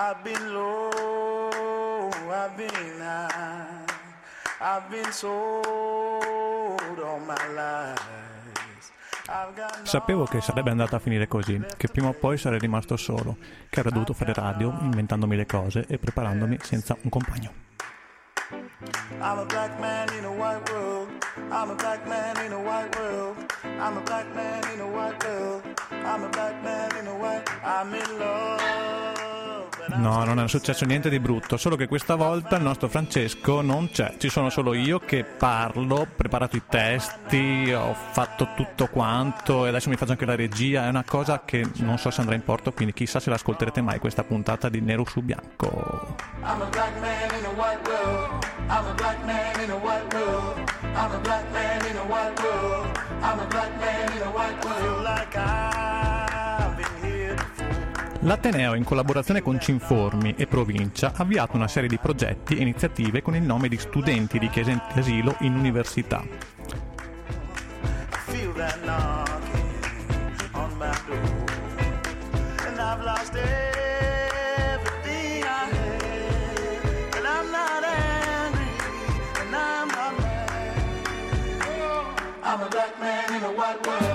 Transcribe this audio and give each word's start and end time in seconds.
I've 0.00 0.22
been 0.22 0.52
low, 0.54 2.08
I've 2.30 2.56
been 2.56 3.00
high, 3.00 3.84
I've 4.60 4.88
been 4.88 5.10
sold 5.10 5.42
all 7.02 7.18
my 7.18 7.34
life. 7.52 8.00
Sapevo 9.82 10.24
che 10.26 10.40
sarebbe 10.40 10.70
andata 10.70 10.94
a 10.94 10.98
finire 11.00 11.26
così, 11.26 11.60
che 11.76 11.88
prima 11.88 12.10
o 12.10 12.12
poi 12.12 12.38
sarei 12.38 12.60
rimasto 12.60 12.96
solo, 12.96 13.38
che 13.68 13.80
avrei 13.80 13.92
dovuto 13.92 14.12
fare 14.12 14.32
radio 14.34 14.72
inventandomi 14.82 15.34
le 15.34 15.46
cose 15.46 15.84
e 15.88 15.98
preparandomi 15.98 16.58
senza 16.62 16.96
un 17.02 17.10
compagno. 17.10 17.52
I'm 19.20 19.38
a 19.40 19.44
black 19.46 19.80
man 19.80 20.08
in 20.16 20.24
a 20.24 20.30
white 20.30 20.70
world. 20.70 21.08
I'm 21.50 21.70
a 21.70 21.74
black 21.74 22.06
man 22.06 22.36
in 22.46 22.52
a 22.52 22.58
white 22.60 22.96
world. 22.96 23.36
I'm 23.64 23.96
a 23.96 24.00
black 24.02 24.32
man 24.32 24.62
in 24.72 24.80
a 24.80 24.86
white 24.86 25.24
world. 25.26 25.62
I'm 25.90 26.22
a 26.22 26.28
black 26.28 26.62
man 26.62 26.96
in 27.00 27.08
a 27.08 27.16
white. 27.16 27.50
I'm 27.64 27.92
in 27.92 28.18
love. 28.20 29.37
No, 29.98 30.24
non 30.24 30.38
è 30.38 30.48
successo 30.48 30.84
niente 30.84 31.10
di 31.10 31.18
brutto, 31.18 31.56
solo 31.56 31.76
che 31.76 31.88
questa 31.88 32.14
volta 32.14 32.56
il 32.56 32.62
nostro 32.62 32.88
Francesco 32.88 33.60
non 33.60 33.90
c'è, 33.90 34.14
ci 34.18 34.28
sono 34.28 34.48
solo 34.48 34.72
io 34.74 35.00
che 35.00 35.24
parlo, 35.24 35.96
ho 35.96 36.06
preparato 36.14 36.56
i 36.56 36.62
testi, 36.68 37.72
ho 37.72 37.94
fatto 37.94 38.48
tutto 38.54 38.86
quanto 38.86 39.66
e 39.66 39.68
adesso 39.68 39.88
mi 39.88 39.96
faccio 39.96 40.12
anche 40.12 40.24
la 40.24 40.36
regia, 40.36 40.86
è 40.86 40.88
una 40.88 41.04
cosa 41.04 41.42
che 41.44 41.68
non 41.76 41.98
so 41.98 42.10
se 42.10 42.20
andrà 42.20 42.36
in 42.36 42.44
porto, 42.44 42.72
quindi 42.72 42.94
chissà 42.94 43.18
se 43.20 43.28
l'ascolterete 43.30 43.80
mai 43.80 43.98
questa 43.98 44.22
puntata 44.22 44.68
di 44.68 44.80
Nero 44.80 45.04
su 45.04 45.20
Bianco. 45.20 46.16
I'm 46.42 46.62
a 46.62 46.66
black 46.70 47.00
man 47.00 47.38
in 47.38 47.44
a 47.44 47.50
white 47.50 47.88
world. 47.88 48.46
I'm 48.68 48.86
a 48.86 48.94
black 48.94 49.24
man 49.24 49.60
in 49.60 49.70
a 49.70 49.76
white 49.76 50.14
world. 50.14 50.70
I'm 50.94 51.12
a 51.12 51.18
black 51.18 51.50
man 51.52 51.86
in 51.86 51.96
a 51.96 52.04
white 52.04 52.42
world. 52.42 52.98
I'm 53.20 53.38
a 53.40 53.46
black 53.46 53.78
man 53.78 54.12
in 54.16 54.22
a 54.22 54.30
white 54.30 54.64
world. 54.64 55.02
Like 55.02 55.28
before. 55.38 55.87
L'Ateneo, 58.28 58.74
in 58.74 58.84
collaborazione 58.84 59.40
con 59.40 59.58
Cinformi 59.58 60.34
e 60.36 60.46
Provincia, 60.46 61.14
ha 61.16 61.22
avviato 61.22 61.56
una 61.56 61.66
serie 61.66 61.88
di 61.88 61.96
progetti 61.96 62.58
e 62.58 62.60
iniziative 62.60 63.22
con 63.22 63.34
il 63.34 63.40
nome 63.40 63.68
di 63.68 63.78
studenti 63.78 64.36
richiedenti 64.36 64.98
asilo 64.98 65.34
in 65.40 65.54
università. 65.54 66.22
mad. 70.78 70.98
I'm 82.44 82.62
a 82.62 82.68
black 82.68 83.00
man 83.00 83.34
in 83.34 83.42
a 83.42 83.50
white 83.52 83.86
world. 83.86 84.07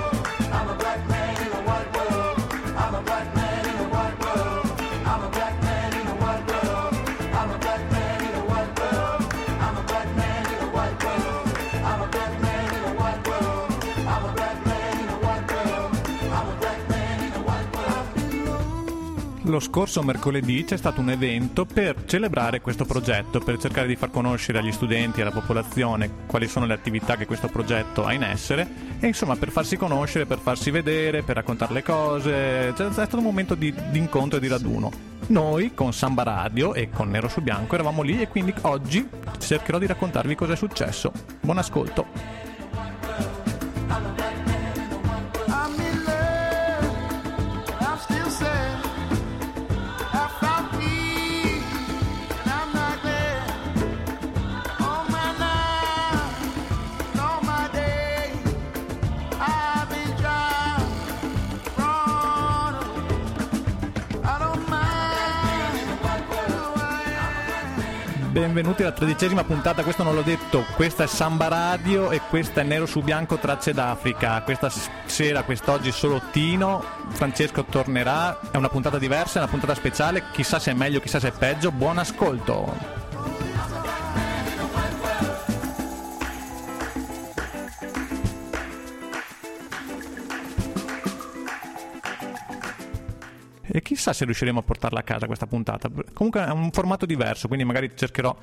Lo 19.53 19.59
scorso 19.59 20.01
mercoledì 20.01 20.63
c'è 20.63 20.77
stato 20.77 20.99
un 20.99 21.11
evento 21.11 21.63
per 21.63 22.05
celebrare 22.05 22.59
questo 22.59 22.85
progetto, 22.85 23.39
per 23.39 23.59
cercare 23.59 23.85
di 23.85 23.95
far 23.95 24.09
conoscere 24.09 24.57
agli 24.57 24.71
studenti 24.71 25.19
e 25.19 25.21
alla 25.21 25.31
popolazione 25.31 26.09
quali 26.25 26.47
sono 26.47 26.65
le 26.65 26.73
attività 26.73 27.17
che 27.17 27.27
questo 27.27 27.49
progetto 27.49 28.03
ha 28.03 28.13
in 28.13 28.23
essere 28.23 28.67
e 28.99 29.05
insomma 29.05 29.35
per 29.35 29.51
farsi 29.51 29.77
conoscere, 29.77 30.25
per 30.25 30.39
farsi 30.39 30.71
vedere, 30.71 31.21
per 31.21 31.35
raccontare 31.35 31.71
le 31.71 31.83
cose. 31.83 32.73
C'è 32.75 32.91
stato 32.91 33.17
un 33.17 33.23
momento 33.25 33.53
di, 33.53 33.71
di 33.91 33.99
incontro 33.99 34.39
e 34.39 34.41
di 34.41 34.47
raduno. 34.47 34.91
Noi 35.27 35.75
con 35.75 35.93
Samba 35.93 36.23
Radio 36.23 36.73
e 36.73 36.89
con 36.89 37.11
Nero 37.11 37.27
su 37.27 37.41
Bianco 37.41 37.75
eravamo 37.75 38.01
lì 38.01 38.19
e 38.21 38.29
quindi 38.29 38.55
oggi 38.61 39.07
cercherò 39.37 39.77
di 39.77 39.85
raccontarvi 39.85 40.33
cosa 40.33 40.53
è 40.53 40.55
successo. 40.55 41.11
Buon 41.41 41.59
ascolto. 41.59 42.42
Benvenuti 68.53 68.83
alla 68.83 68.91
tredicesima 68.91 69.43
puntata, 69.43 69.81
questo 69.81 70.03
non 70.03 70.13
l'ho 70.13 70.21
detto, 70.21 70.63
questa 70.75 71.05
è 71.05 71.07
Samba 71.07 71.47
Radio 71.47 72.11
e 72.11 72.21
questa 72.29 72.61
è 72.61 72.63
Nero 72.63 72.85
su 72.85 73.01
Bianco 73.01 73.39
Tracce 73.39 73.73
d'Africa. 73.73 74.43
Questa 74.43 74.71
sera, 75.05 75.41
quest'oggi 75.41 75.91
solo 75.91 76.21
Tino, 76.29 76.83
Francesco 77.09 77.63
tornerà, 77.63 78.39
è 78.51 78.57
una 78.57 78.69
puntata 78.69 78.99
diversa, 78.99 79.39
è 79.39 79.41
una 79.41 79.49
puntata 79.49 79.73
speciale, 79.73 80.25
chissà 80.31 80.59
se 80.59 80.69
è 80.69 80.75
meglio, 80.75 80.99
chissà 80.99 81.19
se 81.19 81.29
è 81.29 81.31
peggio, 81.31 81.71
buon 81.71 81.97
ascolto! 81.97 83.02
Chissà 94.03 94.11
se 94.11 94.25
riusciremo 94.25 94.59
a 94.59 94.63
portarla 94.63 94.99
a 94.99 95.03
casa 95.03 95.27
questa 95.27 95.47
puntata. 95.47 95.89
Comunque 96.11 96.45
è 96.45 96.49
un 96.49 96.71
formato 96.71 97.05
diverso, 97.05 97.47
quindi 97.47 97.63
magari 97.63 97.91
cercherò 97.95 98.35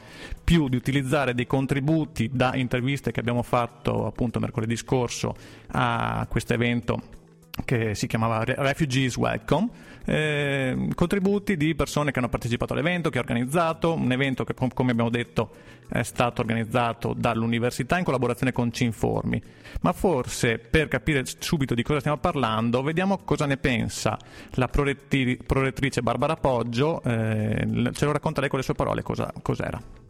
più 0.43 0.71
di 0.71 0.77
utilizzare 0.77 1.35
dei 1.35 1.47
contributi 1.47 2.31
da 2.33 2.55
interviste 2.55 3.13
che 3.13 3.21
abbiamo 3.21 3.43
fatto 3.43 4.07
appunto 4.07 4.41
mercoledì 4.41 4.75
scorso 4.77 5.37
a 5.73 6.27
questo 6.31 6.55
evento 6.55 7.19
che 7.65 7.95
si 7.95 8.07
chiamava 8.07 8.45
Re- 8.45 8.55
Refugees 8.59 9.17
Welcome, 9.17 9.69
eh, 10.05 10.89
contributi 10.95 11.57
di 11.57 11.75
persone 11.75 12.11
che 12.11 12.19
hanno 12.19 12.29
partecipato 12.29 12.73
all'evento, 12.73 13.11
che 13.11 13.19
ha 13.19 13.21
organizzato, 13.21 13.95
un 13.95 14.11
evento 14.13 14.45
che 14.45 14.55
com- 14.55 14.73
come 14.73 14.93
abbiamo 14.93 15.11
detto 15.11 15.51
è 15.89 16.03
stato 16.03 16.41
organizzato 16.41 17.15
dall'università 17.17 17.99
in 17.99 18.05
collaborazione 18.05 18.53
con 18.53 18.73
Cinformi. 18.73 19.43
Ma 19.83 19.93
forse 19.93 20.59
per 20.59 20.89
capire 20.89 21.23
subito 21.39 21.75
di 21.75 21.83
cosa 21.83 21.99
stiamo 21.99 22.19
parlando, 22.19 22.83
vediamo 22.83 23.19
cosa 23.19 23.47
ne 23.47 23.57
pensa 23.57 24.17
la 24.53 24.69
prorettrice 24.69 26.03
Barbara 26.03 26.37
Poggio, 26.37 27.03
eh, 27.03 27.91
ce 27.93 28.05
lo 28.05 28.13
racconta 28.13 28.41
lei 28.41 28.49
con 28.49 28.59
le 28.59 28.65
sue 28.65 28.75
parole 28.75 29.03
cosa- 29.03 29.33
cos'era. 29.43 30.10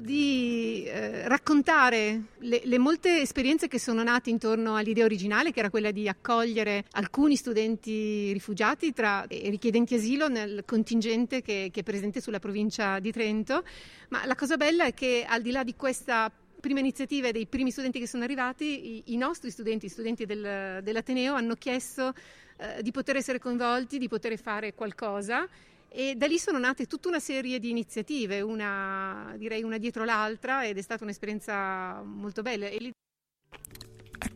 Di 0.00 0.84
eh, 0.84 1.26
raccontare 1.28 2.22
le, 2.38 2.60
le 2.64 2.78
molte 2.78 3.20
esperienze 3.20 3.68
che 3.68 3.78
sono 3.78 4.02
nate 4.02 4.30
intorno 4.30 4.76
all'idea 4.76 5.04
originale, 5.04 5.52
che 5.52 5.60
era 5.60 5.70
quella 5.70 5.90
di 5.90 6.08
accogliere 6.08 6.84
alcuni 6.92 7.36
studenti 7.36 8.32
rifugiati 8.32 8.92
tra, 8.92 9.26
e 9.26 9.48
richiedenti 9.50 9.94
asilo 9.94 10.28
nel 10.28 10.64
contingente 10.66 11.42
che, 11.42 11.70
che 11.72 11.80
è 11.80 11.82
presente 11.82 12.20
sulla 12.20 12.38
provincia 12.38 12.98
di 12.98 13.12
Trento. 13.12 13.64
Ma 14.08 14.24
la 14.26 14.34
cosa 14.34 14.56
bella 14.56 14.84
è 14.84 14.94
che 14.94 15.24
al 15.26 15.42
di 15.42 15.50
là 15.50 15.64
di 15.64 15.74
questa 15.76 16.30
prima 16.60 16.80
iniziativa 16.80 17.28
e 17.28 17.32
dei 17.32 17.46
primi 17.46 17.70
studenti 17.70 17.98
che 17.98 18.08
sono 18.08 18.24
arrivati, 18.24 18.96
i, 18.96 19.02
i 19.12 19.16
nostri 19.16 19.50
studenti, 19.50 19.86
i 19.86 19.90
studenti 19.90 20.26
del, 20.26 20.82
dell'Ateneo, 20.82 21.34
hanno 21.34 21.54
chiesto 21.54 22.12
eh, 22.58 22.82
di 22.82 22.90
poter 22.90 23.16
essere 23.16 23.38
coinvolti, 23.38 23.98
di 23.98 24.08
poter 24.08 24.36
fare 24.38 24.74
qualcosa. 24.74 25.48
E 25.88 26.14
da 26.16 26.26
lì 26.26 26.38
sono 26.38 26.58
nate 26.58 26.86
tutta 26.86 27.08
una 27.08 27.20
serie 27.20 27.58
di 27.58 27.70
iniziative, 27.70 28.40
una, 28.40 29.34
direi 29.36 29.62
una 29.62 29.78
dietro 29.78 30.04
l'altra, 30.04 30.66
ed 30.66 30.76
è 30.78 30.82
stata 30.82 31.04
un'esperienza 31.04 32.02
molto 32.02 32.42
bella. 32.42 32.68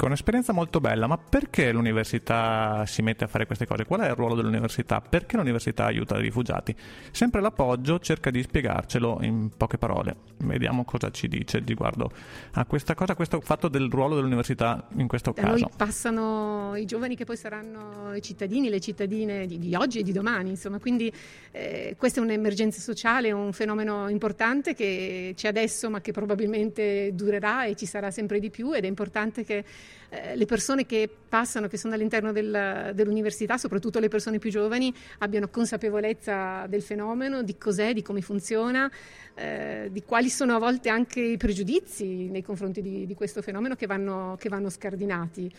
Ecco, 0.00 0.08
un'esperienza 0.08 0.54
molto 0.54 0.80
bella, 0.80 1.06
ma 1.06 1.18
perché 1.18 1.72
l'università 1.72 2.86
si 2.86 3.02
mette 3.02 3.24
a 3.24 3.26
fare 3.26 3.44
queste 3.44 3.66
cose? 3.66 3.84
Qual 3.84 4.00
è 4.00 4.08
il 4.08 4.14
ruolo 4.14 4.34
dell'università? 4.34 5.02
Perché 5.02 5.36
l'università 5.36 5.84
aiuta 5.84 6.16
i 6.16 6.22
rifugiati? 6.22 6.74
Sempre 7.10 7.42
l'appoggio 7.42 7.98
cerca 7.98 8.30
di 8.30 8.42
spiegarcelo 8.42 9.18
in 9.20 9.50
poche 9.54 9.76
parole. 9.76 10.16
Vediamo 10.38 10.86
cosa 10.86 11.10
ci 11.10 11.28
dice 11.28 11.62
riguardo 11.62 12.10
a 12.52 12.64
questa 12.64 12.94
cosa, 12.94 13.12
a 13.12 13.14
questo 13.14 13.42
fatto 13.42 13.68
del 13.68 13.90
ruolo 13.90 14.14
dell'università 14.14 14.88
in 14.96 15.06
questo 15.06 15.34
da 15.36 15.42
noi 15.42 15.60
caso. 15.60 15.70
passano 15.76 16.74
i 16.76 16.86
giovani 16.86 17.14
che 17.14 17.26
poi 17.26 17.36
saranno 17.36 18.14
i 18.14 18.22
cittadini, 18.22 18.70
le 18.70 18.80
cittadine 18.80 19.44
di, 19.44 19.58
di 19.58 19.74
oggi 19.74 19.98
e 19.98 20.02
di 20.02 20.12
domani, 20.12 20.48
insomma. 20.48 20.78
Quindi 20.78 21.12
eh, 21.50 21.94
questa 21.98 22.20
è 22.20 22.22
un'emergenza 22.22 22.80
sociale, 22.80 23.32
un 23.32 23.52
fenomeno 23.52 24.08
importante 24.08 24.72
che 24.72 25.34
c'è 25.36 25.48
adesso 25.48 25.90
ma 25.90 26.00
che 26.00 26.12
probabilmente 26.12 27.10
durerà 27.12 27.66
e 27.66 27.76
ci 27.76 27.84
sarà 27.84 28.10
sempre 28.10 28.40
di 28.40 28.48
più 28.48 28.72
ed 28.72 28.84
è 28.84 28.88
importante 28.88 29.44
che 29.44 29.62
eh, 30.10 30.36
le 30.36 30.44
persone 30.46 30.86
che 30.86 31.08
passano, 31.28 31.68
che 31.68 31.76
sono 31.76 31.94
all'interno 31.94 32.32
del- 32.32 32.92
dell'università, 32.94 33.56
soprattutto 33.56 33.98
le 33.98 34.08
persone 34.08 34.38
più 34.38 34.50
giovani, 34.50 34.92
abbiano 35.18 35.48
consapevolezza 35.48 36.66
del 36.66 36.82
fenomeno, 36.82 37.42
di 37.42 37.56
cos'è, 37.56 37.92
di 37.92 38.02
come 38.02 38.20
funziona, 38.20 38.90
eh, 39.34 39.88
di 39.90 40.02
quali 40.02 40.28
sono 40.28 40.54
a 40.54 40.58
volte 40.58 40.88
anche 40.88 41.20
i 41.20 41.36
pregiudizi 41.36 42.28
nei 42.28 42.42
confronti 42.42 42.82
di, 42.82 43.06
di 43.06 43.14
questo 43.14 43.42
fenomeno 43.42 43.74
che 43.74 43.86
vanno, 43.86 44.36
che 44.38 44.48
vanno 44.48 44.68
scardinati. 44.68 45.52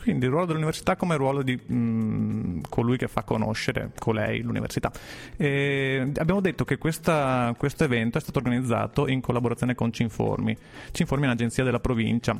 Quindi 0.00 0.26
il 0.26 0.30
ruolo 0.30 0.46
dell'università 0.46 0.94
come 0.94 1.16
ruolo 1.16 1.42
di 1.42 1.56
mh, 1.56 2.68
colui 2.68 2.98
che 2.98 3.08
fa 3.08 3.22
conoscere 3.22 3.92
colei 3.98 4.42
l'università. 4.42 4.92
E 5.36 6.12
abbiamo 6.16 6.40
detto 6.40 6.64
che 6.64 6.76
questa, 6.76 7.54
questo 7.56 7.84
evento 7.84 8.18
è 8.18 8.20
stato 8.20 8.38
organizzato 8.38 9.08
in 9.08 9.20
collaborazione 9.20 9.74
con 9.74 9.92
Cinformi. 9.92 10.56
Cinformi 10.92 11.24
è 11.24 11.26
un'agenzia 11.28 11.64
della 11.64 11.80
provincia 11.80 12.38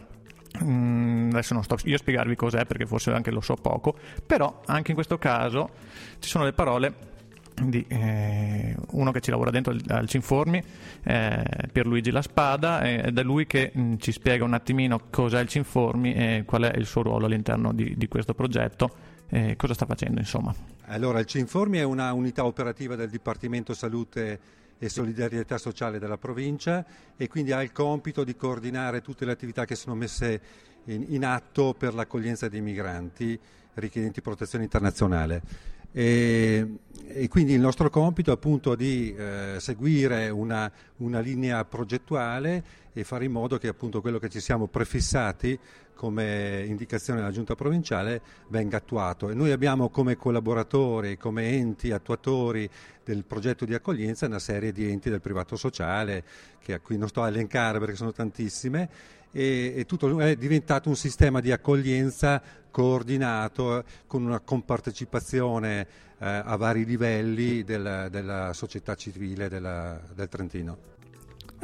Mm, 0.64 1.30
adesso 1.30 1.54
non 1.54 1.62
sto 1.62 1.76
io 1.84 1.94
a 1.94 1.98
spiegarvi 1.98 2.36
cos'è 2.36 2.64
perché 2.64 2.86
forse 2.86 3.10
anche 3.12 3.30
lo 3.30 3.40
so 3.40 3.54
poco, 3.54 3.96
però 4.24 4.62
anche 4.66 4.90
in 4.90 4.94
questo 4.94 5.18
caso 5.18 5.70
ci 6.18 6.28
sono 6.28 6.44
le 6.44 6.52
parole 6.52 7.14
di 7.62 7.84
eh, 7.88 8.76
uno 8.90 9.10
che 9.12 9.20
ci 9.20 9.30
lavora 9.30 9.50
dentro 9.50 9.72
al, 9.72 9.82
al 9.88 10.08
Cinformi, 10.08 10.62
eh, 11.04 11.42
Pierluigi 11.72 12.10
La 12.10 12.22
Spada, 12.22 12.82
ed 12.82 13.16
è 13.18 13.22
lui 13.22 13.46
che 13.46 13.70
mh, 13.72 13.80
mm, 13.80 13.94
ci 13.98 14.12
spiega 14.12 14.44
un 14.44 14.54
attimino 14.54 15.00
cos'è 15.10 15.40
il 15.40 15.48
Cinformi 15.48 16.14
e 16.14 16.42
qual 16.44 16.64
è 16.64 16.76
il 16.76 16.86
suo 16.86 17.02
ruolo 17.02 17.26
all'interno 17.26 17.72
di, 17.72 17.94
di 17.96 18.08
questo 18.08 18.34
progetto. 18.34 19.14
cosa 19.56 19.74
sta 19.74 19.86
facendo 19.86 20.20
insomma? 20.20 20.54
Allora, 20.86 21.18
il 21.18 21.26
Cinformi 21.26 21.78
è 21.78 21.82
una 21.82 22.12
unità 22.12 22.44
operativa 22.44 22.94
del 22.94 23.08
Dipartimento 23.08 23.74
Salute 23.74 24.38
e 24.78 24.88
Solidarietà 24.88 25.58
Sociale 25.58 25.98
della 25.98 26.18
provincia 26.18 26.84
e 27.16 27.28
quindi 27.28 27.52
ha 27.52 27.62
il 27.62 27.72
compito 27.72 28.24
di 28.24 28.36
coordinare 28.36 29.00
tutte 29.00 29.24
le 29.24 29.32
attività 29.32 29.64
che 29.64 29.74
sono 29.74 29.94
messe 29.94 30.40
in, 30.84 31.06
in 31.08 31.24
atto 31.24 31.74
per 31.74 31.94
l'accoglienza 31.94 32.48
dei 32.48 32.60
migranti 32.60 33.38
richiedenti 33.74 34.20
protezione 34.20 34.64
internazionale. 34.64 35.74
E, 35.92 36.78
e, 37.06 37.28
quindi 37.28 37.54
il 37.54 37.60
nostro 37.60 37.88
compito 37.88 38.30
è 38.30 38.34
appunto 38.34 38.74
di 38.74 39.14
eh, 39.14 39.54
seguire 39.58 40.28
una, 40.28 40.70
una, 40.96 41.20
linea 41.20 41.64
progettuale 41.64 42.62
e 42.92 43.02
fare 43.02 43.24
in 43.24 43.32
modo 43.32 43.56
che 43.56 43.68
appunto 43.68 44.02
quello 44.02 44.18
che 44.18 44.28
ci 44.28 44.40
siamo 44.40 44.66
prefissati 44.66 45.58
come 45.96 46.64
indicazione 46.68 47.18
della 47.18 47.32
giunta 47.32 47.56
provinciale 47.56 48.20
venga 48.48 48.76
attuato. 48.76 49.30
E 49.30 49.34
noi 49.34 49.50
abbiamo 49.50 49.88
come 49.88 50.16
collaboratori, 50.16 51.16
come 51.16 51.50
enti 51.50 51.90
attuatori 51.90 52.68
del 53.02 53.24
progetto 53.24 53.64
di 53.64 53.74
accoglienza 53.74 54.26
una 54.26 54.38
serie 54.38 54.70
di 54.70 54.88
enti 54.88 55.10
del 55.10 55.20
privato 55.20 55.56
sociale, 55.56 56.22
che 56.62 56.74
a 56.74 56.80
cui 56.80 56.98
non 56.98 57.08
sto 57.08 57.22
a 57.22 57.28
elencare 57.28 57.80
perché 57.80 57.96
sono 57.96 58.12
tantissime, 58.12 58.88
e, 59.32 59.74
e 59.76 59.84
tutto 59.86 60.20
è 60.20 60.36
diventato 60.36 60.88
un 60.88 60.96
sistema 60.96 61.40
di 61.40 61.50
accoglienza 61.50 62.40
coordinato 62.70 63.84
con 64.06 64.22
una 64.22 64.40
compartecipazione 64.40 65.80
eh, 66.18 66.26
a 66.26 66.56
vari 66.56 66.84
livelli 66.84 67.64
della, 67.64 68.08
della 68.08 68.52
società 68.52 68.94
civile 68.94 69.48
della, 69.48 70.00
del 70.14 70.28
Trentino. 70.28 70.94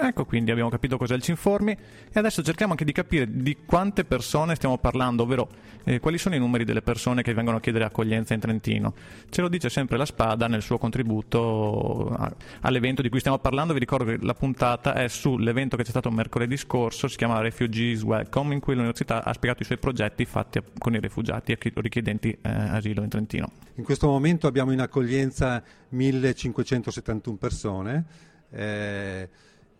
Ecco, 0.05 0.25
quindi 0.25 0.51
abbiamo 0.51 0.69
capito 0.69 0.97
cos'è 0.97 1.15
il 1.15 1.23
Cinformi 1.23 1.71
e 1.71 2.19
adesso 2.19 2.43
cerchiamo 2.43 2.73
anche 2.73 2.85
di 2.85 2.91
capire 2.91 3.25
di 3.31 3.59
quante 3.65 4.05
persone 4.05 4.57
stiamo 4.57 4.77
parlando, 4.77 5.23
ovvero 5.23 5.49
eh, 5.85 6.01
quali 6.01 6.19
sono 6.19 6.35
i 6.35 6.41
numeri 6.41 6.65
delle 6.65 6.83
persone 6.83 7.23
che 7.23 7.33
vengono 7.35 7.59
a 7.59 7.61
chiedere 7.61 7.85
accoglienza 7.85 8.35
in 8.35 8.41
Trentino. 8.41 8.95
Ce 9.31 9.41
lo 9.41 9.49
dice 9.49 9.69
sempre 9.69 9.97
la 9.97 10.05
Spada 10.05 10.49
nel 10.49 10.61
suo 10.61 10.77
contributo 10.77 12.19
all'evento 12.63 13.01
di 13.01 13.11
cui 13.11 13.21
stiamo 13.21 13.39
parlando. 13.39 13.75
Vi 13.75 13.79
ricordo 13.79 14.05
che 14.05 14.19
la 14.21 14.35
puntata 14.35 14.95
è 14.95 15.07
sull'evento 15.07 15.77
che 15.77 15.85
c'è 15.85 15.91
stato 15.91 16.11
mercoledì 16.11 16.57
scorso, 16.57 17.07
si 17.07 17.17
chiama 17.17 17.41
Refugees 17.41 18.03
Welcome, 18.03 18.55
in 18.55 18.61
cui 18.61 18.75
l'università 18.75 19.23
ha 19.23 19.33
spiegato 19.33 19.63
i 19.63 19.67
suoi 19.67 19.79
progetti 19.79 20.25
fatti 20.25 20.61
con 20.79 20.95
i 20.95 21.01
rifugiati 21.01 21.53
e 21.53 21.59
richiedenti 21.77 22.37
eh, 22.43 22.51
asilo 22.51 23.05
in 23.05 23.09
Trentino. 23.09 23.53
In 23.77 23.85
questo 23.85 24.09
momento 24.09 24.49
abbiamo 24.49 24.73
in 24.73 24.81
accoglienza 24.81 25.63
1571 25.91 27.37
persone. 27.37 28.05
Eh, 28.51 29.29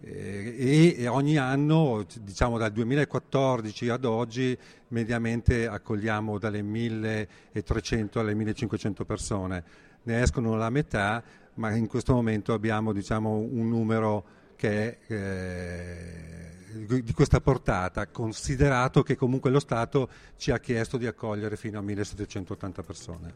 e 0.05 1.07
ogni 1.07 1.37
anno, 1.37 2.05
diciamo 2.21 2.59
dal 2.59 2.73
2014 2.73 3.89
ad 3.89 4.05
oggi, 4.05 4.57
mediamente 4.89 5.69
accogliamo 5.69 6.39
dalle 6.39 6.61
1300 6.61 8.19
alle 8.19 8.35
1500 8.35 9.05
persone. 9.05 9.65
Ne 10.03 10.23
escono 10.23 10.57
la 10.57 10.71
metà, 10.71 11.23
ma 11.55 11.71
in 11.77 11.87
questo 11.87 12.15
momento 12.15 12.53
abbiamo 12.53 12.93
diciamo, 12.93 13.37
un 13.37 13.69
numero 13.69 14.25
che 14.57 14.99
è 14.99 15.13
eh, 15.13 16.62
di 16.73 17.13
questa 17.13 17.41
portata, 17.41 18.07
considerato 18.09 19.03
che 19.03 19.17
comunque 19.17 19.51
lo 19.51 19.61
Stato 19.61 20.09
ci 20.37 20.51
ha 20.51 20.59
chiesto 20.59 20.97
di 20.97 21.07
accogliere 21.07 21.57
fino 21.57 21.79
a 21.79 21.83
1780 21.83 22.83
persone. 22.83 23.35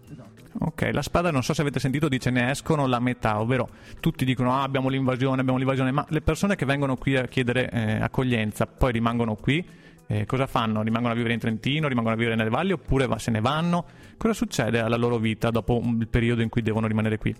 Ok, 0.60 0.90
la 0.92 1.02
spada 1.02 1.30
non 1.30 1.42
so 1.42 1.54
se 1.54 1.60
avete 1.60 1.78
sentito 1.78 2.08
dice 2.08 2.30
ne 2.30 2.50
escono 2.50 2.86
la 2.86 3.00
metà, 3.00 3.40
ovvero 3.40 3.68
tutti 4.00 4.24
dicono 4.24 4.54
ah, 4.54 4.62
abbiamo 4.62 4.88
l'invasione, 4.88 5.40
abbiamo 5.40 5.58
l'invasione, 5.58 5.90
ma 5.90 6.04
le 6.08 6.20
persone 6.20 6.56
che 6.56 6.64
vengono 6.64 6.96
qui 6.96 7.16
a 7.16 7.26
chiedere 7.26 7.70
eh, 7.70 8.00
accoglienza 8.00 8.66
poi 8.66 8.92
rimangono 8.92 9.34
qui, 9.34 9.64
eh, 10.06 10.24
cosa 10.24 10.46
fanno? 10.46 10.82
Rimangono 10.82 11.12
a 11.12 11.16
vivere 11.16 11.34
in 11.34 11.40
Trentino, 11.40 11.88
rimangono 11.88 12.14
a 12.14 12.18
vivere 12.18 12.36
nelle 12.36 12.50
valli 12.50 12.72
oppure 12.72 13.08
se 13.18 13.30
ne 13.30 13.40
vanno? 13.40 13.86
Cosa 14.16 14.32
succede 14.34 14.80
alla 14.80 14.96
loro 14.96 15.18
vita 15.18 15.50
dopo 15.50 15.82
il 15.84 16.08
periodo 16.08 16.42
in 16.42 16.48
cui 16.48 16.62
devono 16.62 16.86
rimanere 16.86 17.18
qui? 17.18 17.34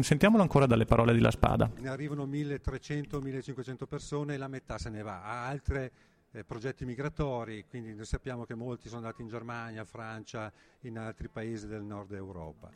Sentiamolo 0.00 0.42
ancora 0.42 0.66
dalle 0.66 0.84
parole 0.84 1.14
di 1.14 1.20
La 1.20 1.30
Spada. 1.30 1.70
Ne 1.78 1.88
arrivano 1.88 2.26
1300-1500 2.26 3.86
persone 3.88 4.34
e 4.34 4.36
la 4.36 4.48
metà 4.48 4.78
se 4.78 4.90
ne 4.90 5.02
va. 5.02 5.22
Ha 5.22 5.46
altri 5.46 5.90
eh, 6.32 6.44
progetti 6.44 6.84
migratori, 6.84 7.64
quindi 7.68 7.94
noi 7.94 8.04
sappiamo 8.04 8.44
che 8.44 8.54
molti 8.54 8.88
sono 8.88 9.00
andati 9.00 9.22
in 9.22 9.28
Germania, 9.28 9.84
Francia, 9.84 10.52
in 10.80 10.98
altri 10.98 11.28
paesi 11.28 11.66
del 11.66 11.82
nord 11.82 12.12
Europa. 12.12 12.70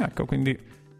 Ecco, 0.00 0.24
quindi 0.26 0.58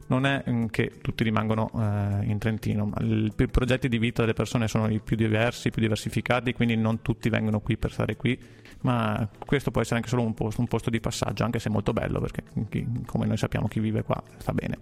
non 0.08 0.26
è 0.26 0.42
mm, 0.48 0.66
che 0.66 0.92
tutti 1.00 1.24
rimangono 1.24 1.70
eh, 1.74 2.24
in 2.24 2.38
Trentino, 2.38 2.92
i 3.00 3.48
progetti 3.50 3.88
di 3.88 3.98
vita 3.98 4.22
delle 4.22 4.34
persone 4.34 4.68
sono 4.68 4.88
i 4.88 5.00
più 5.00 5.16
diversi, 5.16 5.70
più 5.70 5.80
diversificati, 5.80 6.52
quindi 6.52 6.76
non 6.76 7.02
tutti 7.02 7.28
vengono 7.28 7.60
qui 7.60 7.76
per 7.76 7.92
stare 7.92 8.16
qui, 8.16 8.38
ma 8.82 9.28
questo 9.38 9.70
può 9.70 9.80
essere 9.80 9.96
anche 9.96 10.08
solo 10.08 10.22
un 10.22 10.34
posto, 10.34 10.60
un 10.60 10.66
posto 10.66 10.90
di 10.90 11.00
passaggio, 11.00 11.44
anche 11.44 11.58
se 11.58 11.68
molto 11.68 11.92
bello, 11.92 12.20
perché 12.20 12.42
chi, 12.68 12.86
come 13.06 13.26
noi 13.26 13.36
sappiamo 13.36 13.68
chi 13.68 13.80
vive 13.80 14.02
qua 14.02 14.22
sta 14.38 14.52
bene. 14.52 14.78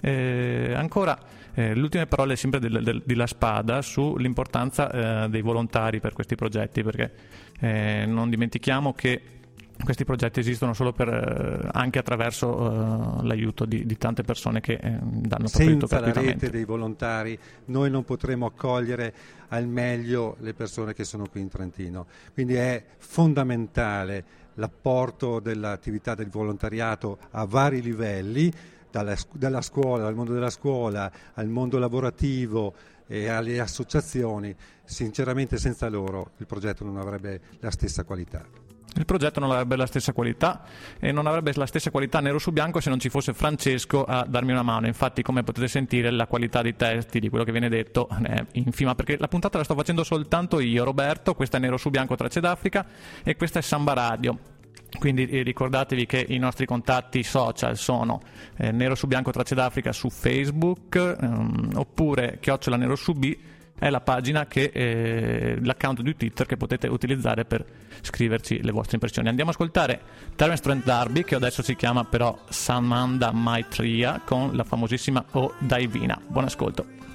Eh, 0.00 0.72
ancora, 0.74 1.18
eh, 1.54 1.74
le 1.74 1.80
ultime 1.80 2.06
parole 2.06 2.36
sempre 2.36 2.58
del, 2.58 2.82
del, 2.82 3.02
di 3.04 3.14
La 3.14 3.26
Spada 3.26 3.82
sull'importanza 3.82 5.24
eh, 5.24 5.28
dei 5.28 5.42
volontari 5.42 6.00
per 6.00 6.12
questi 6.12 6.34
progetti, 6.34 6.82
perché 6.82 7.12
eh, 7.60 8.04
non 8.06 8.30
dimentichiamo 8.30 8.92
che 8.94 9.40
questi 9.82 10.04
progetti 10.04 10.40
esistono 10.40 10.74
solo 10.74 10.92
per, 10.92 11.08
eh, 11.08 11.68
anche 11.72 11.98
attraverso 11.98 12.48
uh, 12.48 13.22
l'aiuto 13.22 13.64
di, 13.64 13.84
di, 13.84 13.96
tante 13.96 14.22
persone 14.22 14.60
che 14.60 14.74
eh, 14.74 14.98
danno 15.00 15.48
proprio 15.48 15.48
Senza 15.48 16.00
la 16.00 16.12
rete 16.12 16.50
dei 16.50 16.64
volontari 16.64 17.38
noi 17.66 17.90
non 17.90 18.04
potremo 18.04 18.46
accogliere 18.46 19.14
al 19.48 19.66
meglio 19.66 20.36
le 20.40 20.54
persone 20.54 20.94
che 20.94 21.04
sono 21.04 21.26
qui 21.28 21.40
in 21.40 21.48
Trentino. 21.48 22.06
Quindi 22.32 22.54
è 22.54 22.82
fondamentale 22.98 24.24
l'apporto 24.54 25.40
dell'attività 25.40 26.14
del 26.14 26.28
volontariato 26.28 27.18
a 27.30 27.44
vari 27.44 27.82
livelli, 27.82 28.52
dalla, 28.90 29.16
dalla 29.32 29.62
scuola, 29.62 30.04
dal 30.04 30.14
mondo 30.14 30.32
della 30.32 30.50
scuola 30.50 31.10
al 31.34 31.48
mondo 31.48 31.78
lavorativo 31.78 32.74
e 33.06 33.28
alle 33.28 33.60
associazioni. 33.60 34.54
Sinceramente 34.84 35.58
senza 35.58 35.88
loro 35.88 36.32
il 36.38 36.46
progetto 36.46 36.84
non 36.84 36.98
avrebbe 36.98 37.40
la 37.60 37.70
stessa 37.70 38.04
qualità. 38.04 38.61
Il 38.94 39.06
progetto 39.06 39.40
non 39.40 39.50
avrebbe 39.50 39.76
la 39.76 39.86
stessa 39.86 40.12
qualità 40.12 40.64
e 41.00 41.12
non 41.12 41.26
avrebbe 41.26 41.52
la 41.54 41.66
stessa 41.66 41.90
qualità 41.90 42.20
nero 42.20 42.38
su 42.38 42.52
bianco 42.52 42.80
se 42.80 42.90
non 42.90 42.98
ci 42.98 43.08
fosse 43.08 43.32
Francesco 43.32 44.04
a 44.04 44.26
darmi 44.28 44.52
una 44.52 44.62
mano. 44.62 44.86
Infatti, 44.86 45.22
come 45.22 45.42
potete 45.42 45.68
sentire, 45.68 46.10
la 46.10 46.26
qualità 46.26 46.60
dei 46.62 46.76
testi, 46.76 47.18
di 47.18 47.28
quello 47.28 47.44
che 47.44 47.52
viene 47.52 47.68
detto, 47.68 48.08
è 48.22 48.44
infima 48.52 48.94
perché 48.94 49.16
la 49.18 49.28
puntata 49.28 49.58
la 49.58 49.64
sto 49.64 49.74
facendo 49.74 50.04
soltanto 50.04 50.60
io, 50.60 50.84
Roberto. 50.84 51.34
Questa 51.34 51.56
è 51.56 51.60
nero 51.60 51.76
su 51.76 51.90
bianco 51.90 52.16
Tracce 52.16 52.40
d'Africa 52.40 52.86
e 53.22 53.36
questa 53.36 53.60
è 53.60 53.62
Samba 53.62 53.94
Radio. 53.94 54.38
Quindi 54.98 55.26
eh, 55.26 55.42
ricordatevi 55.42 56.06
che 56.06 56.24
i 56.28 56.38
nostri 56.38 56.66
contatti 56.66 57.22
social 57.22 57.76
sono 57.76 58.20
eh, 58.56 58.72
Nero 58.72 58.94
su 58.94 59.06
Bianco 59.06 59.30
Tracce 59.30 59.54
d'Africa 59.54 59.92
su 59.92 60.10
Facebook 60.10 60.96
ehm, 60.96 61.70
oppure 61.76 62.38
Chiocciola 62.40 62.76
Nero 62.76 62.94
su 62.94 63.12
B 63.12 63.36
è 63.82 63.90
la 63.90 64.00
pagina 64.00 64.46
che 64.46 64.70
eh, 64.72 65.58
l'account 65.60 66.02
di 66.02 66.16
Twitter 66.16 66.46
che 66.46 66.56
potete 66.56 66.86
utilizzare 66.86 67.44
per 67.44 67.64
scriverci 68.00 68.62
le 68.62 68.70
vostre 68.70 68.94
impressioni. 68.94 69.26
Andiamo 69.26 69.50
ad 69.50 69.56
ascoltare 69.56 70.00
Terence 70.36 70.62
Trent 70.62 70.84
Darby, 70.84 71.24
che 71.24 71.34
adesso 71.34 71.62
si 71.62 71.74
chiama 71.74 72.04
però 72.04 72.44
Samanda 72.48 73.32
Maitria, 73.32 74.20
con 74.24 74.54
la 74.54 74.62
famosissima 74.62 75.24
O 75.32 75.54
Divina. 75.58 76.16
Buon 76.24 76.44
ascolto. 76.44 77.11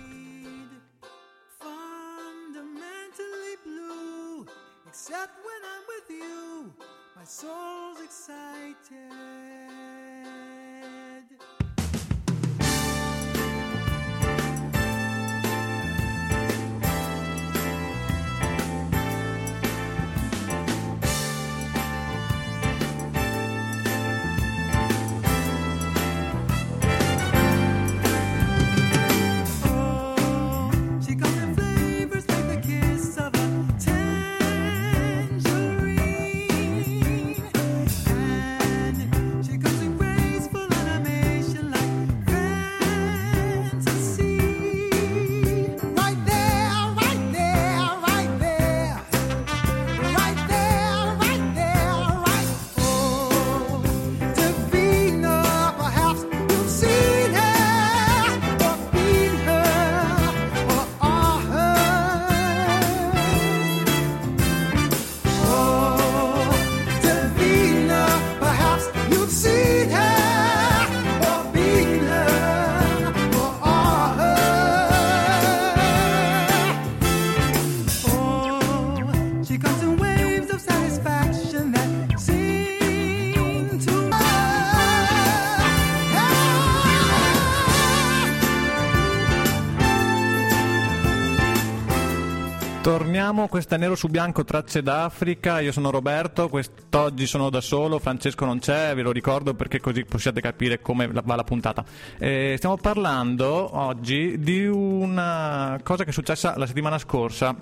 Questo 93.50 93.75
è 93.75 93.77
Nero 93.77 93.96
su 93.96 94.08
Bianco, 94.08 94.44
Tracce 94.44 94.82
d'Africa, 94.82 95.60
io 95.60 95.72
sono 95.72 95.89
Roberto, 95.89 96.50
quest'oggi 96.50 97.25
sono 97.25 97.50
da 97.50 97.62
solo, 97.62 97.98
Francesco 97.98 98.46
non 98.46 98.60
c'è, 98.60 98.94
ve 98.94 99.01
lo 99.01 99.12
ricordo 99.12 99.54
perché 99.54 99.80
così 99.80 100.04
possiate 100.04 100.42
capire 100.42 100.82
come 100.82 101.08
va 101.08 101.36
la 101.36 101.44
puntata. 101.44 101.84
Eh, 102.18 102.56
stiamo 102.58 102.77
parlando 102.77 103.77
oggi 103.77 104.39
di 104.39 104.66
una 104.66 105.80
cosa 105.82 106.04
che 106.04 106.10
è 106.10 106.13
successa 106.13 106.58
la 106.58 106.66
settimana 106.66 106.98
scorsa, 106.98 107.56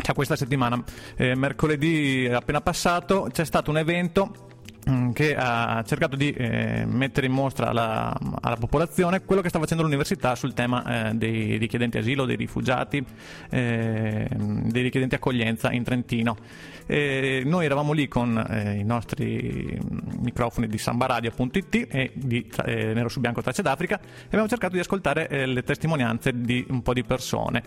cioè 0.00 0.14
questa 0.14 0.34
settimana, 0.34 0.82
eh, 1.16 1.34
mercoledì 1.34 2.28
appena 2.32 2.60
passato, 2.60 3.28
c'è 3.30 3.44
stato 3.44 3.70
un 3.70 3.78
evento 3.78 4.46
che 5.12 5.36
ha 5.36 5.82
cercato 5.86 6.16
di 6.16 6.30
eh, 6.30 6.84
mettere 6.86 7.26
in 7.26 7.32
mostra 7.32 7.68
alla, 7.68 8.16
alla, 8.40 8.56
popolazione 8.56 9.22
quello 9.22 9.42
che 9.42 9.50
sta 9.50 9.58
facendo 9.58 9.82
l'università 9.82 10.34
sul 10.34 10.54
tema 10.54 11.10
eh, 11.10 11.14
dei 11.14 11.58
richiedenti 11.58 11.98
asilo, 11.98 12.24
dei 12.24 12.36
rifugiati, 12.36 13.04
eh, 13.50 14.28
dei 14.30 14.82
richiedenti 14.82 15.14
accoglienza 15.14 15.70
in 15.72 15.82
Trentino. 15.82 16.36
noi 16.86 17.64
eravamo 17.66 17.92
lì 17.92 18.08
con 18.08 18.38
eh, 18.38 18.78
i 18.78 18.84
nostri 18.84 19.78
microfoni 20.20 20.66
di 20.68 20.78
sambaradio.it 20.78 21.86
e 21.90 22.12
di 22.14 22.50
eh, 22.64 22.94
Nero 22.94 23.08
su 23.08 23.20
Bianco 23.20 23.42
Tracce 23.42 23.62
d'Africa 23.62 23.98
e 24.00 24.26
abbiamo 24.28 24.48
cercato 24.48 24.72
di 24.72 24.80
ascoltare 24.80 25.28
eh, 25.28 25.46
le 25.46 25.62
testimonianze 25.64 26.32
di 26.34 26.64
un 26.70 26.80
po' 26.80 26.94
di 26.94 27.04
persone. 27.04 27.62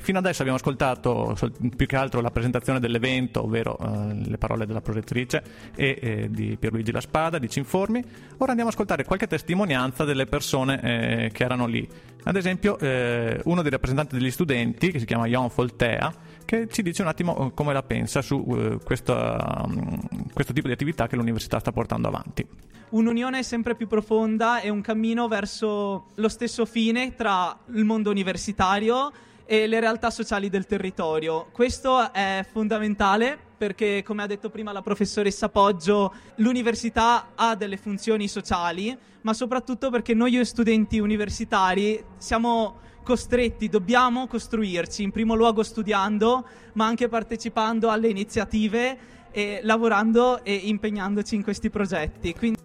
fino 0.00 0.18
adesso 0.18 0.40
abbiamo 0.40 0.58
ascoltato 0.58 1.36
più 1.76 1.86
che 1.86 1.96
altro 1.96 2.22
la 2.22 2.30
presentazione 2.30 2.80
dell'evento, 2.80 3.42
ovvero 3.42 3.76
le 4.24 4.38
parole 4.38 4.64
della 4.64 4.80
prorettrice 4.80 5.42
e 5.74 6.28
di 6.30 6.45
Pierluigi 6.54 6.92
La 6.92 7.00
Spada, 7.00 7.38
di 7.38 7.48
Cinformi. 7.48 8.04
Ora 8.38 8.50
andiamo 8.50 8.70
ad 8.70 8.74
ascoltare 8.74 9.04
qualche 9.04 9.26
testimonianza 9.26 10.04
delle 10.04 10.26
persone 10.26 10.80
eh, 10.80 11.30
che 11.32 11.42
erano 11.42 11.66
lì. 11.66 11.88
Ad 12.24 12.36
esempio, 12.36 12.78
eh, 12.78 13.40
uno 13.44 13.62
dei 13.62 13.70
rappresentanti 13.70 14.16
degli 14.16 14.30
studenti, 14.30 14.90
che 14.90 14.98
si 14.98 15.04
chiama 15.04 15.26
Jon 15.26 15.48
Foltea, 15.50 16.12
che 16.44 16.68
ci 16.68 16.82
dice 16.82 17.02
un 17.02 17.08
attimo 17.08 17.48
eh, 17.48 17.54
come 17.54 17.72
la 17.72 17.82
pensa 17.82 18.22
su 18.22 18.36
uh, 18.36 18.78
questo, 18.82 19.14
um, 19.14 20.00
questo 20.32 20.52
tipo 20.52 20.68
di 20.68 20.72
attività 20.72 21.06
che 21.06 21.16
l'università 21.16 21.58
sta 21.58 21.72
portando 21.72 22.08
avanti. 22.08 22.46
Un'unione 22.88 23.42
sempre 23.42 23.74
più 23.74 23.88
profonda 23.88 24.60
e 24.60 24.68
un 24.70 24.80
cammino 24.80 25.28
verso 25.28 26.06
lo 26.14 26.28
stesso 26.28 26.64
fine 26.64 27.14
tra 27.14 27.58
il 27.74 27.84
mondo 27.84 28.10
universitario 28.10 29.12
e 29.44 29.66
le 29.66 29.80
realtà 29.80 30.10
sociali 30.10 30.48
del 30.48 30.66
territorio. 30.66 31.48
Questo 31.52 32.12
è 32.12 32.44
fondamentale 32.50 33.38
perché, 33.56 34.02
come 34.04 34.22
ha 34.22 34.26
detto 34.26 34.50
prima 34.50 34.72
la 34.72 34.82
professoressa 34.82 35.48
Poggio, 35.48 36.12
l'università 36.36 37.28
ha 37.34 37.54
delle 37.54 37.76
funzioni 37.76 38.28
sociali, 38.28 38.96
ma 39.22 39.32
soprattutto 39.32 39.90
perché 39.90 40.14
noi 40.14 40.44
studenti 40.44 40.98
universitari 40.98 42.02
siamo 42.18 42.80
costretti, 43.02 43.68
dobbiamo 43.68 44.26
costruirci, 44.26 45.02
in 45.02 45.12
primo 45.12 45.34
luogo 45.34 45.62
studiando, 45.62 46.46
ma 46.74 46.86
anche 46.86 47.08
partecipando 47.08 47.88
alle 47.88 48.08
iniziative 48.08 48.98
e 49.30 49.60
lavorando 49.62 50.42
e 50.44 50.54
impegnandoci 50.54 51.34
in 51.34 51.42
questi 51.42 51.70
progetti. 51.70 52.34
Quindi 52.34 52.64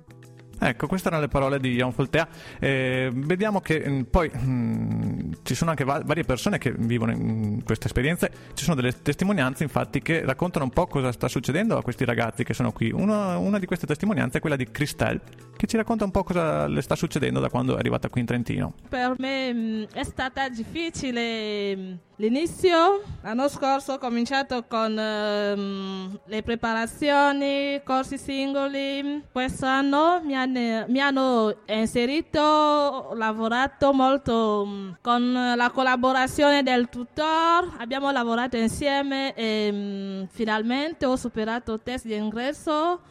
Ecco, 0.63 0.85
queste 0.85 1.07
erano 1.07 1.23
le 1.23 1.27
parole 1.27 1.59
di 1.59 1.73
Jan 1.73 1.91
Foltea. 1.91 2.27
Eh, 2.59 3.09
vediamo 3.11 3.61
che 3.61 3.83
mm, 3.83 4.01
poi 4.01 4.29
mh, 4.31 4.47
mm, 4.47 5.20
ci 5.43 5.55
sono 5.55 5.71
anche 5.71 5.83
va- 5.83 6.01
varie 6.03 6.23
persone 6.23 6.57
che 6.57 6.73
vivono 6.77 7.11
in 7.11 7.63
queste 7.63 7.87
esperienze, 7.87 8.31
ci 8.53 8.63
sono 8.63 8.75
delle 8.75 9.01
testimonianze 9.01 9.63
infatti 9.63 10.01
che 10.01 10.23
raccontano 10.25 10.65
un 10.65 10.71
po' 10.71 10.87
cosa 10.87 11.11
sta 11.11 11.27
succedendo 11.27 11.77
a 11.77 11.81
questi 11.81 12.05
ragazzi 12.05 12.43
che 12.43 12.53
sono 12.53 12.71
qui. 12.71 12.91
Uno, 12.91 13.39
una 13.39 13.59
di 13.59 13.65
queste 13.65 13.85
testimonianze 13.85 14.37
è 14.37 14.41
quella 14.41 14.55
di 14.55 14.69
Christelle, 14.69 15.21
che 15.55 15.67
ci 15.67 15.77
racconta 15.77 16.03
un 16.03 16.11
po' 16.11 16.23
cosa 16.23 16.67
le 16.67 16.81
sta 16.81 16.95
succedendo 16.95 17.39
da 17.39 17.49
quando 17.49 17.75
è 17.75 17.79
arrivata 17.79 18.09
qui 18.09 18.21
in 18.21 18.27
Trentino. 18.27 18.73
Per 18.89 19.15
me 19.17 19.53
mm, 19.53 19.83
è 19.93 20.03
stata 20.03 20.49
difficile 20.49 21.99
L'inizio 22.21 23.01
l'anno 23.23 23.49
scorso 23.49 23.93
ho 23.93 23.97
cominciato 23.97 24.65
con 24.67 24.95
um, 24.95 26.19
le 26.25 26.43
preparazioni, 26.43 27.81
corsi 27.83 28.19
singoli. 28.19 29.23
Quest'anno 29.31 30.21
mi, 30.23 30.35
hanno, 30.35 30.85
mi 30.87 30.99
hanno 30.99 31.55
inserito, 31.65 32.39
ho 32.39 33.15
lavorato 33.15 33.91
molto 33.91 34.61
um, 34.67 34.97
con 35.01 35.20
la 35.33 35.69
collaborazione 35.73 36.63
del 36.63 36.89
tutor. 36.89 37.75
Abbiamo 37.77 38.11
lavorato 38.11 38.57
insieme 38.57 39.33
e 39.33 39.69
um, 39.71 40.27
finalmente 40.27 41.05
ho 41.05 41.15
superato 41.15 41.73
il 41.73 41.81
test 41.83 42.05
di 42.05 42.15
ingresso. 42.15 43.01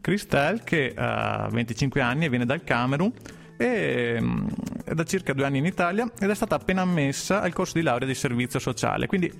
Christelle 0.00 0.62
che 0.62 0.92
ha 0.96 1.48
25 1.50 2.00
anni 2.00 2.26
e 2.26 2.28
viene 2.28 2.44
dal 2.44 2.62
Camerun 2.62 3.12
e 3.56 4.18
mm, 4.20 4.46
è 4.90 4.94
da 4.94 5.04
circa 5.04 5.32
due 5.32 5.44
anni 5.44 5.58
in 5.58 5.66
Italia 5.66 6.10
ed 6.18 6.28
è 6.28 6.34
stata 6.34 6.56
appena 6.56 6.82
ammessa 6.82 7.42
al 7.42 7.52
corso 7.52 7.78
di 7.78 7.82
laurea 7.84 8.08
di 8.08 8.14
servizio 8.14 8.58
sociale. 8.58 9.06
Quindi 9.06 9.32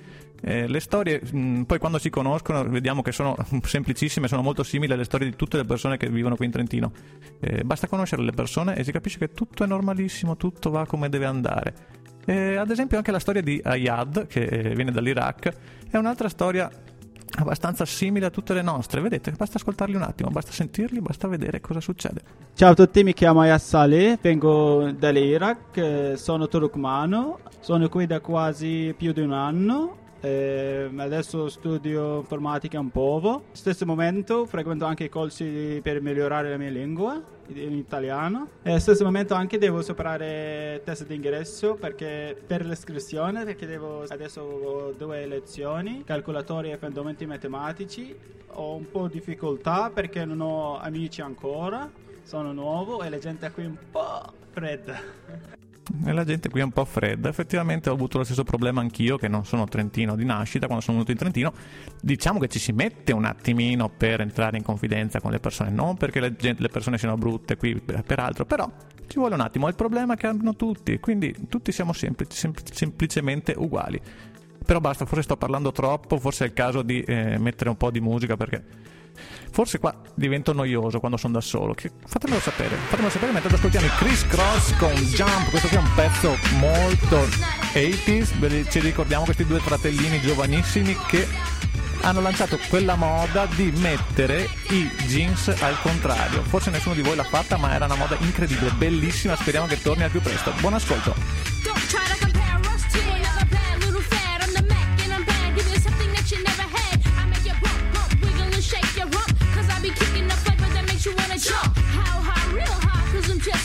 eh, 0.43 0.69
le 0.69 0.79
storie, 0.79 1.21
mh, 1.21 1.63
poi 1.63 1.79
quando 1.81 1.99
si 1.99 2.09
conoscono, 2.09 2.63
vediamo 2.63 3.03
che 3.03 3.11
sono 3.11 3.37
semplicissime, 3.63 4.29
sono 4.29 4.43
molto 4.43 4.63
simili 4.63 4.93
alle 4.93 5.05
storie 5.05 5.29
di 5.29 5.35
tutte 5.35 5.57
le 5.57 5.65
persone 5.65 5.97
che 5.97 6.09
vivono 6.09 6.37
qui 6.37 6.47
in 6.47 6.53
Trentino. 6.53 6.93
Eh, 7.41 7.65
basta 7.65 7.89
conoscere 7.89 8.23
le 8.23 8.33
persone 8.33 8.77
e 8.77 8.85
si 8.85 8.93
capisce 8.93 9.19
che 9.19 9.33
tutto 9.33 9.65
è 9.65 9.67
normalissimo, 9.67 10.37
tutto 10.37 10.71
va 10.71 10.87
come 10.87 11.09
deve 11.09 11.27
andare. 11.27 11.75
Eh, 12.27 12.55
ad 12.55 12.71
esempio 12.71 12.97
anche 12.97 13.11
la 13.11 13.19
storia 13.19 13.43
di 13.43 13.61
Ayad, 13.63 14.29
che 14.29 14.45
eh, 14.45 14.75
viene 14.77 14.93
dall'Iraq, 14.93 15.53
è 15.91 15.97
un'altra 15.97 16.29
storia 16.29 16.71
abbastanza 17.43 17.85
simili 17.85 18.25
a 18.25 18.31
tutte 18.31 18.55
le 18.55 18.63
nostre. 18.63 19.01
Vedete, 19.01 19.33
basta 19.33 19.59
ascoltarli 19.59 19.95
un 19.95 20.03
attimo, 20.03 20.31
basta 20.31 20.53
sentirli, 20.53 21.01
basta 21.01 21.29
vedere 21.29 21.61
cosa 21.61 21.81
succede. 21.81 22.23
Ciao 22.55 22.73
a 22.73 22.75
tutti, 22.75 23.03
mi 23.03 23.13
chiamo 23.13 23.41
Ayas 23.41 23.67
Saleh, 23.67 24.19
vengo 24.21 24.91
dall'Iraq, 24.93 25.77
eh, 25.77 26.17
sono 26.17 26.49
turkmano, 26.49 27.39
sono 27.61 27.89
qui 27.89 28.07
da 28.07 28.21
quasi 28.21 28.95
più 28.97 29.13
di 29.13 29.21
un 29.21 29.33
anno 29.33 29.97
eh, 30.21 30.91
adesso 30.97 31.49
studio 31.49 32.19
informatica 32.19 32.79
un 32.79 32.91
po'. 32.91 33.45
Stesso 33.53 33.87
momento 33.87 34.47
frequento 34.47 34.85
anche 34.85 35.05
i 35.05 35.09
corsi 35.09 35.81
per 35.83 36.01
migliorare 36.01 36.51
la 36.51 36.57
mia 36.57 36.71
lingua 36.71 37.23
in 37.49 37.73
italiano. 37.73 38.49
E 38.63 38.71
allo 38.71 38.79
stesso 38.79 39.05
momento 39.05 39.35
anche 39.35 39.59
devo 39.59 39.83
superare 39.83 40.83
test 40.85 41.07
di 41.07 41.15
ingresso 41.15 41.75
perché 41.75 42.37
per 42.47 42.65
l'iscrizione 42.65 43.45
perché 43.45 43.67
devo 43.67 44.05
adesso 44.09 44.43
ho 44.43 44.93
due 44.93 45.27
lezioni, 45.27 46.05
calcolatori 46.05 46.71
e 46.71 46.77
fondamenti 46.77 47.27
matematici. 47.27 48.15
Ho 48.55 48.75
un 48.75 48.91
po' 48.91 49.07
di 49.07 49.15
difficoltà 49.15 49.91
perché 49.91 50.25
non 50.25 50.41
ho 50.41 50.79
amici 50.79 51.21
ancora, 51.21 51.91
sono 52.23 52.53
nuovo 52.53 53.03
e 53.03 53.09
la 53.09 53.19
gente 53.19 53.47
è 53.47 53.53
qui 53.53 53.65
un 53.65 53.77
po' 53.91 54.33
fredda. 54.51 55.59
E 56.05 56.13
la 56.13 56.25
gente 56.25 56.49
qui 56.49 56.61
è 56.61 56.63
un 56.63 56.71
po' 56.73 56.85
fredda. 56.85 57.29
Effettivamente 57.29 57.91
ho 57.91 57.95
avuto 57.95 58.19
lo 58.19 58.25
stesso 58.25 58.45
problema 58.45 58.81
anch'io, 58.81 59.17
che 59.17 59.29
non 59.29 59.45
sono 59.45 59.67
trentino 59.67 60.17
di 60.17 60.25
nascita, 60.25 60.67
quando 60.67 60.83
sono 60.83 60.99
venuto 60.99 61.13
in 61.13 61.19
Trentino. 61.19 61.53
Diciamo 62.01 62.39
che 62.39 62.49
ci 62.49 62.59
si 62.59 62.73
mette 62.73 63.13
un 63.13 63.25
attimino 63.25 63.89
per 63.89 64.21
entrare 64.21 64.57
in 64.57 64.63
confidenza 64.63 65.21
con 65.21 65.31
le 65.31 65.41
persone, 65.41 65.71
non 65.71 65.97
perché 65.97 66.21
le, 66.21 66.37
gente, 66.37 66.63
le 66.63 66.69
persone 66.69 66.99
siano 66.99 67.17
brutte 67.17 67.57
qui, 67.57 67.81
peraltro, 67.81 68.45
però 68.45 68.71
ci 69.07 69.19
vuole 69.19 69.35
un 69.35 69.41
attimo. 69.41 69.67
È 69.67 69.71
il 69.71 69.77
problema 69.77 70.15
che 70.15 70.27
hanno 70.27 70.55
tutti, 70.55 70.99
quindi 71.01 71.35
tutti 71.49 71.73
siamo 71.73 71.93
semplici, 71.93 72.37
sem- 72.37 72.55
semplicemente 72.71 73.55
uguali. 73.57 74.01
Però 74.65 74.79
basta, 74.79 75.05
forse 75.05 75.23
sto 75.23 75.37
parlando 75.37 75.73
troppo, 75.73 76.19
forse 76.19 76.45
è 76.45 76.47
il 76.47 76.53
caso 76.53 76.83
di 76.83 77.01
eh, 77.03 77.39
mettere 77.39 77.71
un 77.71 77.77
po' 77.77 77.91
di 77.91 78.01
musica 78.01 78.37
perché 78.37 78.63
Forse 79.51 79.79
qua 79.79 79.95
divento 80.15 80.53
noioso 80.53 81.01
quando 81.01 81.17
sono 81.17 81.35
da 81.35 81.41
solo. 81.41 81.75
Che... 81.75 81.91
Fatemelo 82.07 82.41
sapere. 82.41 82.77
Fatemelo 82.77 83.11
sapere 83.11 83.33
mentre 83.33 83.55
ascoltiamo 83.55 83.87
i 83.87 83.91
Criss 83.91 84.27
Cross 84.27 84.77
con 84.77 84.93
Jump. 84.93 85.51
Questo 85.51 85.69
qui 85.69 85.77
è 85.77 85.81
un 85.81 85.95
pezzo 85.95 86.37
molto 86.59 87.29
80s. 87.73 88.71
Ci 88.71 88.81
ricordiamo 88.81 89.25
questi 89.25 89.45
due 89.45 89.61
fratellini 89.61 90.21
giovanissimi 90.21 90.97
che 91.07 91.27
hanno 92.03 92.21
lanciato 92.21 92.59
quella 92.69 92.95
moda 92.95 93.47
di 93.55 93.71
mettere 93.77 94.49
i 94.69 94.89
jeans 95.07 95.49
al 95.49 95.79
contrario. 95.83 96.43
Forse 96.43 96.71
nessuno 96.71 96.95
di 96.95 97.03
voi 97.03 97.17
l'ha 97.17 97.25
fatta, 97.25 97.57
ma 97.57 97.75
era 97.75 97.85
una 97.85 97.97
moda 97.97 98.17
incredibile, 98.21 98.71
bellissima. 98.71 99.37
Speriamo 99.37 99.67
che 99.67 99.81
torni 99.81 100.05
al 100.05 100.11
più 100.11 100.21
presto. 100.21 100.53
Buon 100.61 100.75
ascolto. 100.75 102.30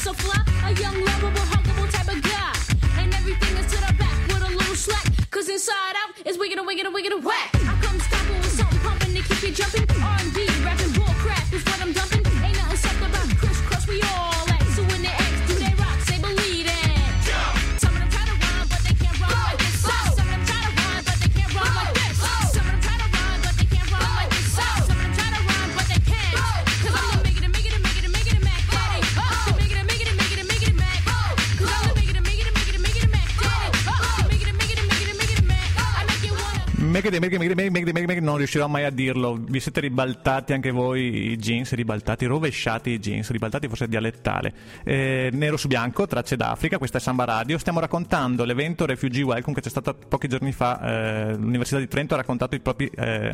so 0.05 0.13
fly. 0.13 0.39
A 0.65 0.71
young, 0.79 0.93
lovable, 1.03 1.45
huggable 1.50 1.89
type 1.89 2.07
of 2.15 2.21
guy. 2.21 2.53
And 3.01 3.12
everything 3.15 3.57
is 3.57 3.65
to 3.74 3.77
the 3.77 3.91
back 3.97 4.27
with 4.27 4.43
a 4.43 4.51
little 4.55 4.75
slack. 4.75 5.07
Cause 5.31 5.50
inside 5.50 5.95
out 6.01 6.27
is 6.27 6.38
wigga, 6.38 6.59
and 6.59 6.67
wigga, 6.67 6.85
and 6.85 7.13
and 7.13 7.25
whack. 7.25 7.50
I 7.55 7.74
come 7.81 8.00
stomping 8.00 8.38
with 8.38 8.51
something 8.51 8.79
pumping 8.81 9.15
to 9.15 9.21
keep 9.24 9.41
you 9.41 9.51
jumping. 9.51 9.85
R&B 10.00 10.54
Megri, 37.38 37.56
Megri, 37.56 37.92
Megri, 37.92 38.06
Megri, 38.06 38.24
non 38.24 38.38
riuscirò 38.38 38.68
mai 38.68 38.84
a 38.84 38.89
dirlo. 38.89 39.38
Vi 39.39 39.60
siete 39.60 39.80
ribaltati 39.82 40.54
anche 40.54 40.72
voi 40.72 41.32
i 41.32 41.38
jeans, 41.38 41.74
ribaltati, 41.74 42.25
rovesciati 42.25 42.92
i 42.92 43.00
jeans, 43.00 43.30
ribaltati 43.32 43.68
forse 43.68 43.88
dialettale. 43.88 44.54
Eh, 44.84 45.30
nero 45.34 45.58
su 45.58 45.68
bianco, 45.68 46.08
tracce 46.08 46.36
d'Africa, 46.36 46.77
questa 46.77 46.98
è 46.98 47.01
Samba 47.01 47.25
Radio. 47.25 47.58
Stiamo 47.58 47.80
raccontando 47.80 48.44
l'evento 48.44 48.86
Refugee 48.86 49.24
Welcome 49.24 49.56
che 49.56 49.62
c'è 49.62 49.70
stato 49.70 49.94
pochi 49.94 50.27
giorni 50.27 50.51
fa. 50.51 50.82
Eh, 50.82 51.36
L'Università 51.36 51.80
di 51.80 51.88
Trento 51.88 52.13
ha 52.13 52.18
raccontato 52.18 52.56
i 52.56 52.60
propri 52.60 52.89
eh, 52.96 53.32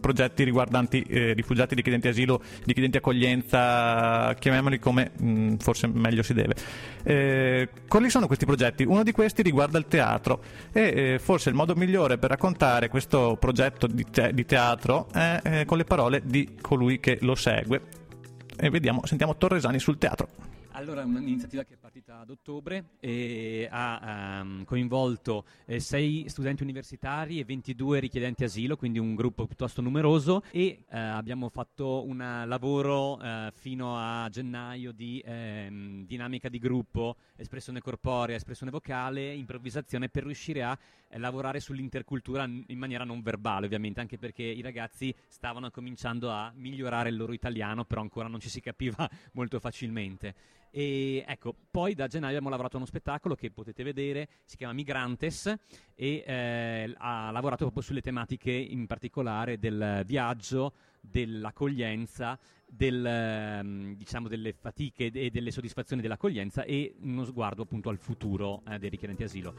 progetti 0.00 0.44
riguardanti 0.44 1.02
eh, 1.02 1.32
rifugiati, 1.32 1.74
richiedenti 1.74 2.08
asilo, 2.08 2.42
richiedenti 2.64 2.96
accoglienza, 2.96 4.34
chiamiamoli 4.38 4.78
come 4.78 5.12
mh, 5.16 5.56
forse 5.56 5.86
meglio 5.86 6.22
si 6.22 6.34
deve. 6.34 6.54
Eh, 7.02 7.68
quali 7.88 8.10
sono 8.10 8.26
questi 8.26 8.46
progetti? 8.46 8.84
Uno 8.84 9.02
di 9.02 9.12
questi 9.12 9.42
riguarda 9.42 9.78
il 9.78 9.86
teatro 9.86 10.42
e 10.72 11.14
eh, 11.14 11.18
forse 11.18 11.48
il 11.48 11.54
modo 11.54 11.74
migliore 11.74 12.18
per 12.18 12.30
raccontare 12.30 12.88
questo 12.88 13.36
progetto 13.44 13.86
di, 13.86 14.06
te- 14.10 14.32
di 14.32 14.46
teatro 14.46 15.08
è 15.12 15.40
eh, 15.44 15.64
con 15.66 15.76
le 15.76 15.84
parole 15.84 16.22
di 16.24 16.56
colui 16.62 16.98
che 16.98 17.18
lo 17.20 17.34
segue. 17.34 17.82
E 18.56 18.70
vediamo, 18.70 19.04
sentiamo 19.04 19.36
Torresani 19.36 19.78
sul 19.78 19.98
teatro. 19.98 20.28
Allora, 20.76 21.02
è 21.02 21.04
un'iniziativa 21.04 21.62
che 21.62 21.74
è 21.74 21.76
partita 21.76 22.18
ad 22.18 22.30
ottobre 22.30 22.96
e 22.98 23.68
ha 23.70 24.40
ehm, 24.40 24.64
coinvolto 24.64 25.44
eh, 25.66 25.78
sei 25.78 26.24
studenti 26.26 26.64
universitari 26.64 27.38
e 27.38 27.44
22 27.44 28.00
richiedenti 28.00 28.42
asilo, 28.42 28.76
quindi 28.76 28.98
un 28.98 29.14
gruppo 29.14 29.46
piuttosto 29.46 29.80
numeroso 29.80 30.42
e 30.50 30.82
eh, 30.90 30.98
abbiamo 30.98 31.48
fatto 31.48 32.04
un 32.04 32.42
lavoro 32.46 33.20
eh, 33.22 33.52
fino 33.54 33.96
a 33.96 34.28
gennaio 34.28 34.90
di 34.90 35.22
ehm, 35.24 36.06
dinamica 36.06 36.48
di 36.48 36.58
gruppo, 36.58 37.18
espressione 37.36 37.78
corporea, 37.78 38.34
espressione 38.34 38.72
vocale, 38.72 39.32
improvvisazione 39.32 40.08
per 40.08 40.24
riuscire 40.24 40.64
a 40.64 40.76
eh, 41.08 41.18
lavorare 41.18 41.60
sull'intercultura 41.60 42.42
in 42.42 42.78
maniera 42.78 43.04
non 43.04 43.22
verbale, 43.22 43.66
ovviamente, 43.66 44.00
anche 44.00 44.18
perché 44.18 44.42
i 44.42 44.60
ragazzi 44.60 45.14
stavano 45.28 45.70
cominciando 45.70 46.32
a 46.32 46.52
migliorare 46.56 47.10
il 47.10 47.16
loro 47.16 47.32
italiano, 47.32 47.84
però 47.84 48.00
ancora 48.00 48.26
non 48.26 48.40
ci 48.40 48.48
si 48.48 48.60
capiva 48.60 49.08
molto 49.34 49.60
facilmente. 49.60 50.62
E 50.76 51.22
ecco, 51.24 51.54
poi 51.70 51.94
da 51.94 52.08
gennaio 52.08 52.30
abbiamo 52.32 52.48
lavorato 52.48 52.74
a 52.74 52.78
uno 52.78 52.88
spettacolo 52.88 53.36
che 53.36 53.52
potete 53.52 53.84
vedere, 53.84 54.28
si 54.44 54.56
chiama 54.56 54.72
Migrantes 54.72 55.46
e 55.94 56.24
eh, 56.26 56.92
ha 56.98 57.30
lavorato 57.30 57.62
proprio 57.62 57.80
sulle 57.80 58.00
tematiche 58.00 58.50
in 58.50 58.84
particolare 58.88 59.60
del 59.60 60.02
viaggio, 60.04 60.72
dell'accoglienza, 61.00 62.36
del, 62.76 63.04
ehm, 63.04 63.94
diciamo 63.96 64.28
delle 64.28 64.52
fatiche 64.52 65.10
e 65.12 65.30
delle 65.30 65.50
soddisfazioni 65.50 66.02
dell'accoglienza 66.02 66.64
e 66.64 66.94
uno 67.02 67.24
sguardo 67.24 67.62
appunto 67.62 67.88
al 67.88 67.98
futuro 67.98 68.62
eh, 68.68 68.78
dei 68.78 68.88
richiedenti 68.88 69.22
asilo. 69.22 69.54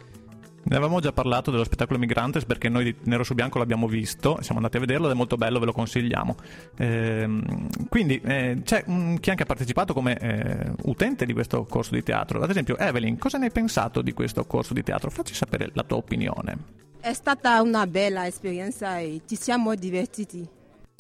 Ne 0.68 0.76
avevamo 0.76 1.00
già 1.00 1.12
parlato 1.12 1.52
dello 1.52 1.64
spettacolo 1.64 2.00
Migrantes 2.00 2.44
perché 2.46 2.70
noi 2.70 2.86
di 2.86 2.96
Nero 3.04 3.24
su 3.24 3.36
Bianco 3.36 3.60
l'abbiamo 3.60 3.88
visto, 3.88 4.42
siamo 4.42 4.58
andati 4.58 4.78
a 4.78 4.80
vederlo 4.80 5.06
ed 5.06 5.14
è 5.14 5.16
molto 5.16 5.38
bello, 5.38 5.60
ve 5.60 5.66
lo 5.66 5.74
consigliamo. 5.74 6.36
Ehm, 6.78 7.70
quindi 7.88 8.20
eh, 8.24 8.62
c'è 8.64 8.84
un- 8.88 9.18
chi 9.20 9.30
anche 9.30 9.44
ha 9.44 9.46
partecipato 9.46 9.94
come 9.94 10.18
eh, 10.18 10.72
utente 10.86 11.26
di 11.26 11.34
questo 11.34 11.64
corso 11.66 11.94
di 11.94 12.02
teatro. 12.02 12.42
Ad 12.42 12.50
esempio, 12.50 12.78
Evelyn, 12.78 13.18
cosa 13.20 13.38
ne 13.38 13.46
hai 13.46 13.52
pensato 13.52 14.02
di 14.02 14.14
questo 14.14 14.44
corso 14.46 14.74
di 14.74 14.82
teatro? 14.82 15.12
Facci 15.12 15.36
sapere 15.36 15.70
la 15.74 15.84
tua 15.84 15.98
opinione. 15.98 16.58
È 17.00 17.14
stata 17.14 17.62
una 17.62 17.86
bella 17.86 18.26
esperienza 18.26 18.98
e 18.98 19.22
ci 19.28 19.36
siamo 19.36 19.76
divertiti. 19.76 20.55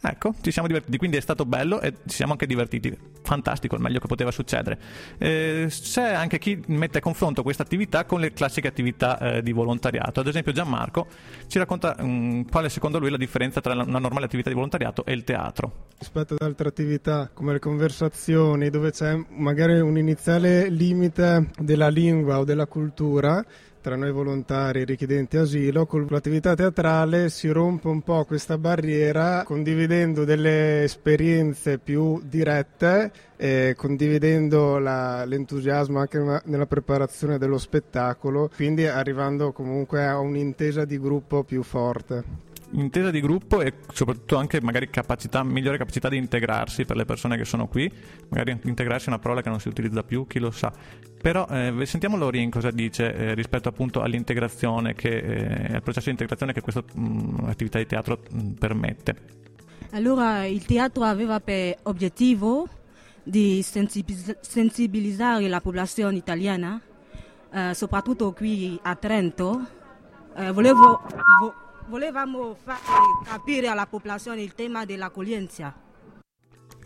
Ecco, 0.07 0.35
ci 0.41 0.51
siamo 0.51 0.67
divertiti, 0.67 0.97
quindi 0.97 1.17
è 1.17 1.19
stato 1.19 1.45
bello 1.45 1.81
e 1.81 1.93
ci 2.05 2.15
siamo 2.15 2.33
anche 2.33 2.45
divertiti. 2.45 2.95
Fantastico, 3.23 3.73
il 3.73 3.81
meglio 3.81 3.99
che 3.99 4.05
poteva 4.05 4.29
succedere. 4.29 4.77
Eh, 5.17 5.65
c'è 5.67 6.13
anche 6.13 6.37
chi 6.37 6.61
mette 6.67 6.99
a 6.99 7.01
confronto 7.01 7.41
questa 7.41 7.63
attività 7.63 8.05
con 8.05 8.19
le 8.19 8.31
classiche 8.31 8.67
attività 8.67 9.17
eh, 9.17 9.41
di 9.41 9.51
volontariato. 9.51 10.19
Ad 10.19 10.27
esempio, 10.27 10.51
Gianmarco 10.51 11.07
ci 11.47 11.57
racconta 11.57 11.97
mm, 11.99 12.43
quale 12.51 12.69
secondo 12.69 12.99
lui 12.99 13.07
è 13.07 13.11
la 13.11 13.17
differenza 13.17 13.61
tra 13.61 13.73
una 13.73 13.97
normale 13.97 14.25
attività 14.25 14.49
di 14.49 14.55
volontariato 14.55 15.05
e 15.05 15.13
il 15.13 15.23
teatro. 15.23 15.87
rispetto 15.97 16.35
ad 16.35 16.41
altre 16.41 16.67
attività 16.67 17.31
come 17.33 17.53
le 17.53 17.59
conversazioni 17.59 18.69
dove 18.69 18.91
c'è 18.91 19.19
magari 19.29 19.79
un 19.79 19.97
iniziale 19.97 20.69
limite 20.69 21.49
della 21.57 21.89
lingua 21.89 22.39
o 22.39 22.43
della 22.43 22.67
cultura 22.67 23.43
tra 23.85 23.95
noi 23.95 24.11
volontari 24.11 24.81
e 24.81 24.83
richiedenti 24.83 25.37
asilo, 25.37 25.85
con 25.85 26.07
l'attività 26.09 26.55
teatrale 26.55 27.29
si 27.29 27.49
rompe 27.49 27.87
un 27.87 28.01
po' 28.01 28.25
questa 28.25 28.57
barriera 28.57 29.43
condividendo 29.45 30.25
delle 30.25 30.81
esperienze 30.81 31.77
più 31.77 32.19
dirette 32.23 33.11
e 33.35 33.75
condividendo 33.77 34.79
la- 34.79 35.23
l'entusiasmo 35.25 35.99
anche 35.99 36.17
nella- 36.45 36.65
preparazione 36.65 37.37
dello 37.37 37.59
spettacolo, 37.59 38.49
quindi 38.55 38.87
arrivando 38.87 39.51
comunque 39.51 40.03
a 40.03 40.17
un'intesa 40.17 40.83
di 40.83 40.99
gruppo 40.99 41.43
più 41.43 41.61
forte. 41.61 42.23
Intesa 42.71 43.11
di 43.11 43.21
gruppo 43.21 43.61
e 43.61 43.73
soprattutto 43.93 44.37
anche 44.37 44.59
magari 44.59 44.89
capacità, 44.89 45.43
migliore 45.43 45.77
capacità 45.77 46.09
di 46.09 46.17
integrarsi 46.17 46.83
per 46.83 46.97
le 46.97 47.05
persone 47.05 47.37
che 47.37 47.45
sono 47.45 47.67
qui. 47.67 47.89
Magari 48.29 48.59
integrarsi 48.63 49.05
è 49.05 49.09
una 49.09 49.19
parola 49.19 49.41
che 49.41 49.49
non 49.49 49.59
si 49.59 49.67
utilizza 49.67 50.03
più, 50.03 50.25
chi 50.27 50.39
lo 50.39 50.51
sa. 50.51 50.73
Però 51.21 51.47
eh, 51.47 51.85
sentiamo 51.85 52.17
Lorin 52.17 52.49
cosa 52.49 52.71
dice 52.71 53.15
eh, 53.15 53.33
rispetto 53.33 53.69
appunto 53.69 54.01
all'integrazione, 54.01 54.93
che, 54.93 55.17
eh, 55.17 55.75
al 55.75 55.81
processo 55.83 56.05
di 56.05 56.11
integrazione 56.11 56.53
che 56.53 56.61
questa 56.61 56.83
mh, 56.93 57.45
attività 57.47 57.77
di 57.77 57.85
teatro 57.85 58.19
mh, 58.29 58.49
permette. 58.51 59.15
Allora 59.91 60.45
il 60.45 60.65
teatro 60.65 61.03
aveva 61.03 61.39
per 61.39 61.77
obiettivo 61.83 62.67
di 63.23 63.63
sensibilizzare 63.63 65.47
la 65.47 65.61
popolazione 65.61 66.17
italiana, 66.17 66.81
eh, 67.51 67.73
soprattutto 67.73 68.33
qui 68.33 68.77
a 68.81 68.95
Trento. 68.95 69.65
Eh, 70.35 70.51
volevo- 70.51 71.01
vo- 71.39 71.53
volevamo 71.87 72.55
far 72.55 72.79
capire 73.23 73.67
alla 73.67 73.85
popolazione 73.85 74.41
il 74.41 74.53
tema 74.53 74.85
dell'accoglienza. 74.85 75.83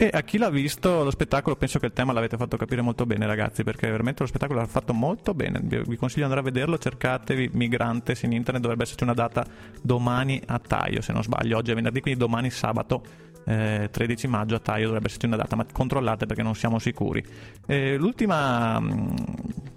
E 0.01 0.09
a 0.13 0.21
chi 0.21 0.37
l'ha 0.37 0.49
visto 0.49 1.03
lo 1.03 1.11
spettacolo 1.11 1.57
penso 1.57 1.77
che 1.77 1.87
il 1.87 1.91
tema 1.91 2.13
l'avete 2.13 2.37
fatto 2.37 2.55
capire 2.55 2.81
molto 2.81 3.05
bene 3.05 3.25
ragazzi 3.25 3.65
perché 3.65 3.89
veramente 3.89 4.23
lo 4.23 4.29
spettacolo 4.29 4.61
l'ha 4.61 4.65
fatto 4.65 4.93
molto 4.93 5.33
bene 5.33 5.59
vi, 5.61 5.97
consiglio 5.97 6.25
di 6.25 6.31
andare 6.31 6.39
a 6.39 6.43
vederlo 6.43 6.77
cercatevi 6.77 7.49
Migrantes 7.51 8.21
in 8.21 8.31
internet 8.31 8.61
dovrebbe 8.61 8.83
esserci 8.83 9.03
una 9.03 9.13
data 9.13 9.45
domani 9.81 10.41
a 10.45 10.57
Taio 10.57 11.01
se 11.01 11.11
non 11.11 11.21
sbaglio 11.21 11.57
oggi 11.57 11.71
è 11.71 11.75
venerdì 11.75 11.99
quindi 11.99 12.17
domani 12.17 12.49
sabato 12.49 13.03
eh, 13.49 13.89
13 13.91 14.27
maggio 14.27 14.55
a 14.55 14.59
Taio 14.59 14.85
dovrebbe 14.85 15.07
esserci 15.07 15.25
una 15.25 15.35
data 15.35 15.55
ma 15.55 15.65
controllate 15.71 16.27
perché 16.27 16.43
non 16.43 16.53
siamo 16.53 16.77
sicuri. 16.77 17.23
Eh, 17.65 17.97
l'ultima 17.97 18.79
mh, 18.79 19.15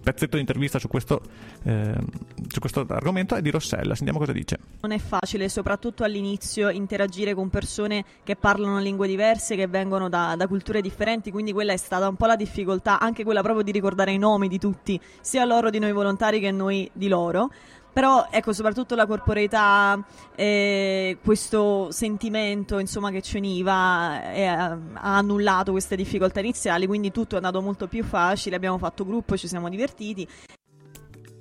pezzetto 0.02 0.34
di 0.36 0.40
intervista 0.40 0.78
su 0.78 0.88
questo, 0.88 1.22
eh, 1.62 1.94
su 2.48 2.60
questo 2.60 2.84
argomento 2.86 3.34
è 3.34 3.40
di 3.40 3.50
Rossella. 3.50 3.94
Sentiamo 3.94 4.18
cosa 4.18 4.32
dice. 4.32 4.58
Non 4.82 4.92
è 4.92 4.98
facile, 4.98 5.48
soprattutto 5.48 6.04
all'inizio, 6.04 6.68
interagire 6.68 7.32
con 7.32 7.48
persone 7.48 8.04
che 8.24 8.36
parlano 8.36 8.78
lingue 8.78 9.08
diverse, 9.08 9.56
che 9.56 9.66
vengono 9.66 10.10
da, 10.10 10.34
da 10.36 10.46
culture 10.46 10.82
differenti, 10.82 11.30
quindi 11.30 11.52
quella 11.52 11.72
è 11.72 11.78
stata 11.78 12.08
un 12.08 12.16
po' 12.16 12.26
la 12.26 12.36
difficoltà, 12.36 13.00
anche 13.00 13.24
quella 13.24 13.40
proprio 13.40 13.64
di 13.64 13.70
ricordare 13.70 14.12
i 14.12 14.18
nomi 14.18 14.48
di 14.48 14.58
tutti, 14.58 15.00
sia 15.22 15.46
loro 15.46 15.70
di 15.70 15.78
noi 15.78 15.92
volontari 15.92 16.40
che 16.40 16.50
noi 16.50 16.90
di 16.92 17.08
loro. 17.08 17.50
Però 17.92 18.26
ecco, 18.30 18.52
soprattutto 18.54 18.94
la 18.94 19.06
corporeità, 19.06 20.02
eh, 20.34 21.18
questo 21.22 21.90
sentimento 21.90 22.78
insomma, 22.78 23.10
che 23.10 23.20
ci 23.20 23.36
univa 23.36 24.32
eh, 24.32 24.44
ha 24.46 24.78
annullato 24.94 25.72
queste 25.72 25.94
difficoltà 25.94 26.40
iniziali, 26.40 26.86
quindi 26.86 27.10
tutto 27.10 27.34
è 27.34 27.36
andato 27.36 27.60
molto 27.60 27.88
più 27.88 28.02
facile, 28.02 28.56
abbiamo 28.56 28.78
fatto 28.78 29.04
gruppo, 29.04 29.36
ci 29.36 29.46
siamo 29.46 29.68
divertiti. 29.68 30.26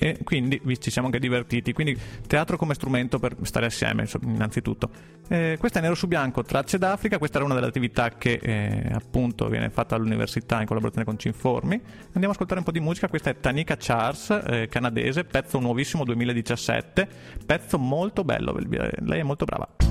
E 0.04 0.18
quindi 0.24 0.60
vi- 0.64 0.80
ci 0.80 0.90
siamo 0.90 1.08
anche 1.08 1.20
divertiti. 1.20 1.74
Quindi 1.74 1.96
teatro 2.26 2.58
come 2.58 2.74
strumento 2.74 3.20
per 3.20 3.36
stare 3.44 3.68
assieme, 3.68 4.08
innanzitutto. 4.24 4.90
Eh, 5.28 5.58
questa 5.60 5.78
è 5.78 5.82
Nero 5.84 5.94
su 5.94 6.08
Bianco, 6.08 6.42
Tracce 6.42 6.80
d'Africa, 6.80 7.20
questa 7.20 7.38
era 7.38 7.46
una 7.46 7.54
delle 7.54 7.68
attività 7.68 8.10
che 8.10 8.40
eh, 8.42 8.90
appunto 8.92 9.48
viene 9.48 9.70
fatta 9.70 9.94
all'università 9.94 10.60
in 10.60 10.66
collaborazione 10.66 11.06
con 11.06 11.20
Cinformi. 11.20 11.80
Andiamo 12.14 12.30
a 12.30 12.32
ascoltare 12.32 12.60
un 12.60 12.66
po' 12.66 12.72
di 12.72 12.80
musica, 12.80 13.08
questa 13.10 13.30
è 13.30 13.40
Tanika 13.40 13.76
Charles, 13.78 14.42
eh, 14.48 14.68
canadese, 14.70 15.24
pezzo 15.24 15.60
nuovissimo 15.60 16.04
2017, 16.04 17.08
pezzo 17.46 17.78
molto 17.78 18.24
bello, 18.24 18.58
lei 18.58 19.20
è 19.20 19.24
molto 19.24 19.46
brava. 19.46 19.91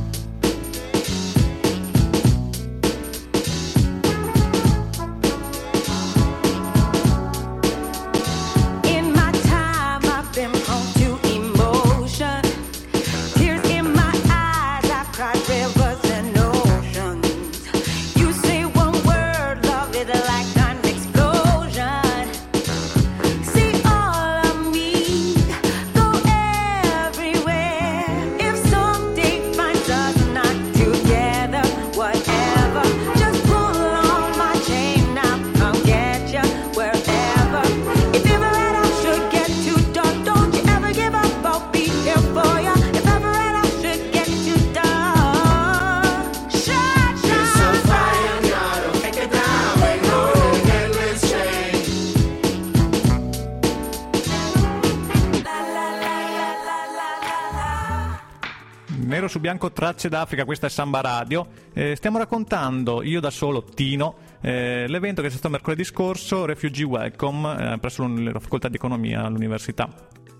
Bianco 59.50 59.72
tracce 59.72 60.08
d'Africa, 60.08 60.44
questa 60.44 60.68
è 60.68 60.70
Samba 60.70 61.00
Radio. 61.00 61.48
Eh, 61.72 61.96
stiamo 61.96 62.18
raccontando, 62.18 63.02
io 63.02 63.18
da 63.18 63.30
solo, 63.30 63.64
Tino, 63.64 64.14
eh, 64.40 64.86
l'evento 64.86 65.22
che 65.22 65.26
è 65.26 65.30
stato 65.30 65.48
mercoledì 65.48 65.82
scorso, 65.82 66.44
Refugee 66.44 66.84
Welcome, 66.84 67.72
eh, 67.72 67.78
presso 67.78 68.06
la 68.06 68.38
facoltà 68.38 68.68
di 68.68 68.76
economia 68.76 69.24
all'università. 69.24 69.88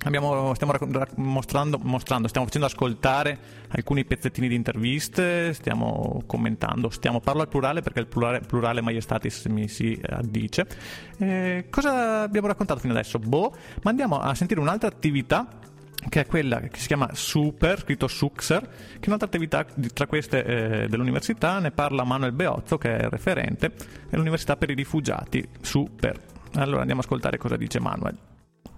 Abbiamo- 0.05 0.55
stiamo 0.55 0.73
raccon- 0.73 0.93
ra- 0.93 1.09
mostrando, 1.17 1.81
mostrando, 1.83 2.29
stiamo 2.29 2.47
facendo 2.47 2.69
ascoltare 2.69 3.39
alcuni 3.71 4.05
pezzettini 4.05 4.47
di 4.47 4.55
interviste, 4.55 5.53
stiamo 5.55 6.23
commentando, 6.25 6.89
stiamo 6.89 7.19
parlo 7.19 7.41
al 7.41 7.49
plurale 7.49 7.83
perché 7.83 7.99
il 7.99 8.07
plurale, 8.07 8.41
plurale 8.41 8.81
maiestatis 8.81 9.47
mi 9.47 9.67
si 9.67 9.93
eh, 9.93 10.01
addice. 10.09 10.69
Eh, 11.19 11.67
cosa 11.69 12.23
abbiamo 12.23 12.47
raccontato 12.47 12.79
fino 12.79 12.93
adesso? 12.93 13.19
Boh, 13.19 13.53
ma 13.83 13.91
andiamo 13.91 14.21
a 14.21 14.37
sentire 14.37 14.61
un'altra 14.61 14.89
attività 14.89 15.49
che 16.09 16.21
è 16.21 16.27
quella 16.27 16.61
che 16.61 16.79
si 16.79 16.87
chiama 16.87 17.11
Super, 17.13 17.81
scritto 17.81 18.09
Suxer, 18.09 18.61
che 18.61 19.01
è 19.01 19.07
un'altra 19.07 19.27
attività 19.29 19.65
tra 19.93 20.07
queste 20.07 20.45
eh, 20.45 20.89
dell'università, 20.89 21.59
ne 21.59 21.71
parla 21.71 22.05
Manuel 22.05 22.33
Beozzo 22.33 22.79
che 22.79 22.97
è 22.97 23.05
il 23.05 23.11
referente 23.11 23.73
dell'Università 24.09 24.57
per 24.57 24.71
i 24.71 24.75
rifugiati, 24.75 25.47
Super. 25.61 26.21
Allora 26.55 26.81
andiamo 26.81 27.01
a 27.01 27.05
ascoltare 27.05 27.39
cosa 27.39 27.57
dice 27.57 27.79
Manuel. 27.81 28.17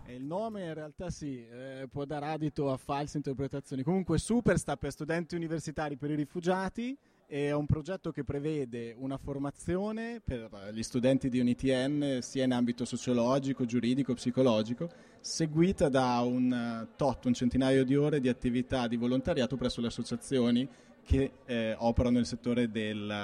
Il 0.07 0.25
nome 0.25 0.65
in 0.65 0.75
realtà 0.75 1.11
sì, 1.11 1.47
eh, 1.47 1.89
può 1.91 2.05
dare 2.05 2.27
adito 2.27 2.71
a 2.71 2.77
false 2.77 3.17
interpretazioni. 3.17 3.83
Comunque 3.83 4.19
Super 4.19 4.59
sta 4.59 4.77
per 4.77 4.91
studenti 4.91 5.35
universitari 5.35 5.97
per 5.97 6.11
i 6.11 6.15
rifugiati 6.15 6.97
è 7.33 7.51
un 7.51 7.65
progetto 7.65 8.11
che 8.13 8.25
prevede 8.25 8.95
una 8.95 9.17
formazione 9.17 10.21
per 10.23 10.51
gli 10.71 10.83
studenti 10.83 11.31
di 11.31 11.41
UNITN 11.41 12.19
sia 12.21 12.45
in 12.45 12.53
ambito 12.53 12.85
sociologico, 12.85 13.65
giuridico, 13.65 14.13
psicologico, 14.13 14.91
seguita 15.19 15.89
da 15.89 16.21
un 16.21 16.53
eh, 16.53 16.89
tot, 16.95 17.25
un 17.25 17.33
centinaio 17.33 17.87
di 17.87 17.97
ore 17.97 18.21
di 18.21 18.29
attività 18.29 18.87
di 18.87 18.99
volontariato 18.99 19.57
presso 19.57 19.81
le 19.81 19.87
associazioni 19.87 20.69
che 21.05 21.33
eh, 21.47 21.75
operano 21.79 22.17
nel 22.17 22.27
settore 22.27 22.71
del, 22.71 23.15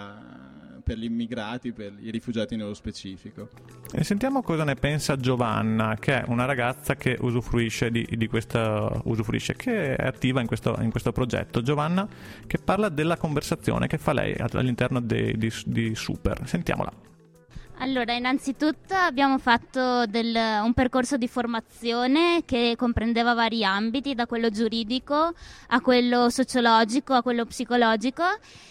per 0.83 0.99
gli 0.99 1.05
immigrati, 1.05 1.73
per 1.73 1.93
i 2.01 2.11
rifugiati 2.11 2.57
nello 2.57 2.75
specifico. 2.75 3.49
E 3.93 4.05
sentiamo 4.05 4.43
cosa 4.43 4.65
ne 4.65 4.75
pensa 4.75 5.17
Giovanna, 5.17 5.97
che 5.99 6.23
è 6.23 6.25
una 6.29 6.45
ragazza 6.45 6.97
che 6.97 7.17
usufruisce 7.21 7.91
di, 7.91 8.07
di 8.11 8.27
questa 8.27 9.01
usufruisce, 9.05 9.55
che 9.55 9.97
è 9.97 10.07
attiva 10.07 10.41
in 10.41 10.47
questo, 10.47 10.77
in 10.81 10.91
questo 10.91 11.13
progetto. 11.13 11.63
Giovanna 11.63 12.07
che 12.47 12.59
parla 12.59 12.89
della 12.89 13.17
conversazione 13.17 13.87
che 13.87 13.99
fa 13.99 14.13
lei 14.13 14.35
all'interno 14.53 15.01
de- 15.01 15.37
di, 15.37 15.53
di 15.67 15.95
Super. 15.95 16.47
Sentiamola. 16.47 17.08
Allora, 17.81 18.13
innanzitutto 18.13 18.95
abbiamo 18.95 19.39
fatto 19.39 20.05
del- 20.07 20.35
un 20.35 20.73
percorso 20.75 21.17
di 21.17 21.29
formazione 21.29 22.43
che 22.45 22.75
comprendeva 22.77 23.35
vari 23.35 23.65
ambiti, 23.65 24.15
da 24.17 24.27
quello 24.27 24.51
giuridico 24.51 25.33
a 25.69 25.81
quello 25.81 26.29
sociologico 26.29 27.15
a 27.15 27.23
quello 27.23 27.45
psicologico 27.47 28.25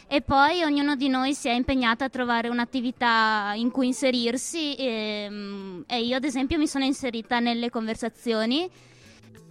e 0.08 0.22
poi 0.22 0.62
ognuno 0.63 0.96
di 0.98 1.08
noi 1.08 1.34
si 1.34 1.48
è 1.48 1.54
impegnato 1.54 2.04
a 2.04 2.10
trovare 2.10 2.50
un'attività 2.50 3.54
in 3.56 3.72
cui 3.72 3.88
inserirsi 3.88 4.76
e, 4.76 5.28
mm, 5.30 5.82
e 5.88 6.02
io 6.04 6.17
ad 6.17 6.26
esempio 6.26 6.58
mi 6.58 6.67
sono 6.67 6.84
inserita 6.84 7.39
nelle 7.39 7.70
conversazioni 7.70 8.70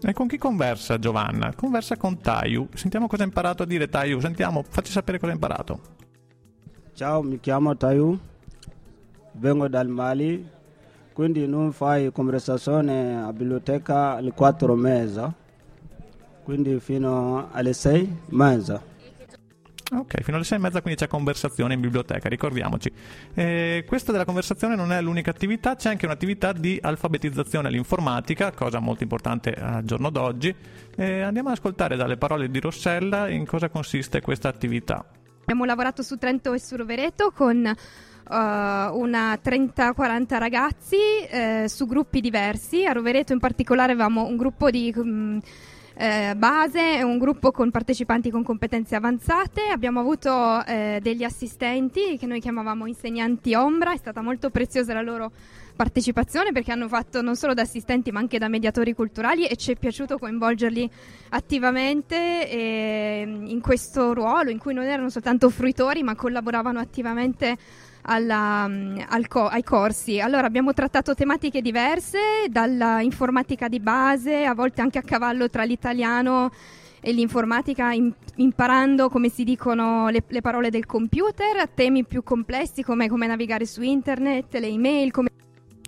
E 0.03 0.13
con 0.13 0.27
chi 0.29 0.37
conversa 0.37 0.99
Giovanna? 0.99 1.55
Conversa 1.55 1.97
con 1.97 2.21
Tayu. 2.21 2.69
Sentiamo 2.75 3.07
cosa 3.07 3.23
ha 3.23 3.27
imparato 3.27 3.63
a 3.63 3.67
dire 3.67 3.89
Tayu. 3.89 4.21
Sentiamo, 4.21 4.63
facci 4.69 4.93
sapere 4.93 5.19
cosa 5.19 5.33
ha 5.33 5.35
imparato. 5.35 5.81
Ciao, 6.95 7.23
mi 7.23 7.41
chiamo 7.41 7.75
Tayu, 7.77 8.19
vengo 9.39 9.69
dal 9.69 9.89
Mali, 9.89 10.49
quindi 11.13 11.47
non 11.47 11.73
fai 11.73 12.13
conversazione 12.13 13.23
a 13.23 13.33
biblioteca 13.33 14.17
alle 14.17 14.33
4 14.33 14.73
e 14.73 14.77
mezza, 14.77 15.35
quindi 16.43 16.79
fino 16.81 17.49
alle 17.53 17.73
6 17.73 18.03
e 18.03 18.17
mezza. 18.29 18.95
Ok, 19.93 20.21
fino 20.23 20.37
alle 20.37 20.45
sei 20.45 20.59
e 20.59 20.61
mezza 20.61 20.81
quindi 20.83 20.99
c'è 20.99 21.07
conversazione 21.07 21.75
in 21.75 21.81
biblioteca, 21.81 22.29
ricordiamoci. 22.29 22.91
Eh, 23.35 23.85
questa 23.87 24.11
della 24.11 24.25
conversazione 24.25 24.75
non 24.75 24.91
è 24.91 25.01
l'unica 25.01 25.31
attività, 25.31 25.77
c'è 25.77 25.91
anche 25.91 26.07
un'attività 26.07 26.53
di 26.53 26.77
alfabetizzazione 26.83 27.69
all'informatica, 27.69 28.51
cosa 28.51 28.81
molto 28.81 29.05
importante 29.05 29.53
al 29.53 29.85
giorno 29.85 30.11
d'oggi. 30.11 30.53
Eh, 30.97 31.21
andiamo 31.21 31.51
ad 31.51 31.57
ascoltare 31.57 31.95
dalle 31.95 32.17
parole 32.17 32.51
di 32.51 32.59
Rossella 32.59 33.29
in 33.29 33.47
cosa 33.47 33.69
consiste 33.69 34.21
questa 34.21 34.49
attività. 34.49 35.05
Abbiamo 35.43 35.65
lavorato 35.65 36.03
su 36.03 36.17
Trento 36.17 36.53
e 36.53 36.59
su 36.59 36.75
Rovereto 36.75 37.31
con 37.31 37.73
eh, 38.29 38.91
una 38.93 39.39
30-40 39.43 40.39
ragazzi 40.39 40.97
eh, 41.29 41.65
su 41.69 41.87
gruppi 41.87 42.21
diversi. 42.21 42.85
A 42.85 42.93
Rovereto 42.93 43.33
in 43.33 43.39
particolare 43.39 43.93
avevamo 43.93 44.25
un 44.25 44.37
gruppo 44.37 44.71
di 44.71 44.95
mm, 44.97 45.39
eh, 45.99 46.35
base 46.37 47.03
un 47.03 47.17
gruppo 47.17 47.51
con 47.51 47.71
partecipanti 47.71 48.31
con 48.31 48.43
competenze 48.43 48.95
avanzate. 48.97 49.69
Abbiamo 49.73 50.01
avuto 50.01 50.65
eh, 50.67 50.99
degli 51.01 51.25
assistenti 51.25 52.19
che 52.19 52.27
noi 52.27 52.41
chiamavamo 52.41 52.87
insegnanti 52.87 53.55
ombra, 53.55 53.93
è 53.93 53.97
stata 53.97 54.21
molto 54.21 54.51
preziosa 54.51 54.93
la 54.93 55.03
loro 55.03 55.33
partecipazione 55.75 56.53
perché 56.53 56.73
hanno 56.73 56.89
fatto 56.89 57.21
non 57.21 57.37
solo 57.37 57.53
da 57.55 57.63
assistenti 57.63 58.11
ma 58.11 58.19
anche 58.19 58.39
da 58.39 58.49
mediatori 58.49 58.95
culturali 58.95 59.47
e 59.47 59.57
ci 59.57 59.73
è 59.73 59.77
piaciuto 59.77 60.17
coinvolgerli 60.17 60.91
attivamente 61.31 62.51
eh, 62.51 63.23
in 63.27 63.61
questo 63.61 64.15
ruolo 64.15 64.49
in 64.49 64.59
cui 64.59 64.73
non 64.73 64.85
erano 64.85 65.11
soltanto 65.11 65.51
fruitori 65.51 66.03
ma 66.03 66.15
collaboravano 66.15 66.79
attivamente 66.79 67.57
alla- 68.07 68.67
mm, 68.69 68.99
al 69.09 69.29
co- 69.29 69.47
ai 69.49 69.63
corsi. 69.63 70.21
Allora 70.21 70.47
abbiamo 70.47 70.73
trattato 70.73 71.15
tematiche 71.15 71.61
diverse, 71.61 72.19
dalla 72.49 73.01
informatica 73.01 73.69
di 73.69 73.81
base, 73.81 74.45
a 74.45 74.55
volte 74.55 74.81
anche 74.81 74.99
a 74.99 75.03
cavallo 75.03 75.49
tra 75.51 75.65
l'italiano 75.65 76.51
e 77.01 77.13
l'informatica, 77.13 77.93
im- 77.93 78.13
imparando 78.37 79.09
come 79.09 79.29
si 79.29 79.45
dicono 79.45 80.09
le, 80.09 80.25
le 80.27 80.41
parole 80.41 80.71
del 80.71 80.87
computer, 80.87 81.57
a 81.59 81.69
temi 81.73 82.05
più 82.05 82.23
complessi 82.23 82.83
come 82.83 83.09
come 83.09 83.27
navigare 83.27 83.67
su 83.67 83.83
internet, 83.83 84.55
le 84.57 84.67
email, 84.67 85.11
come 85.13 85.29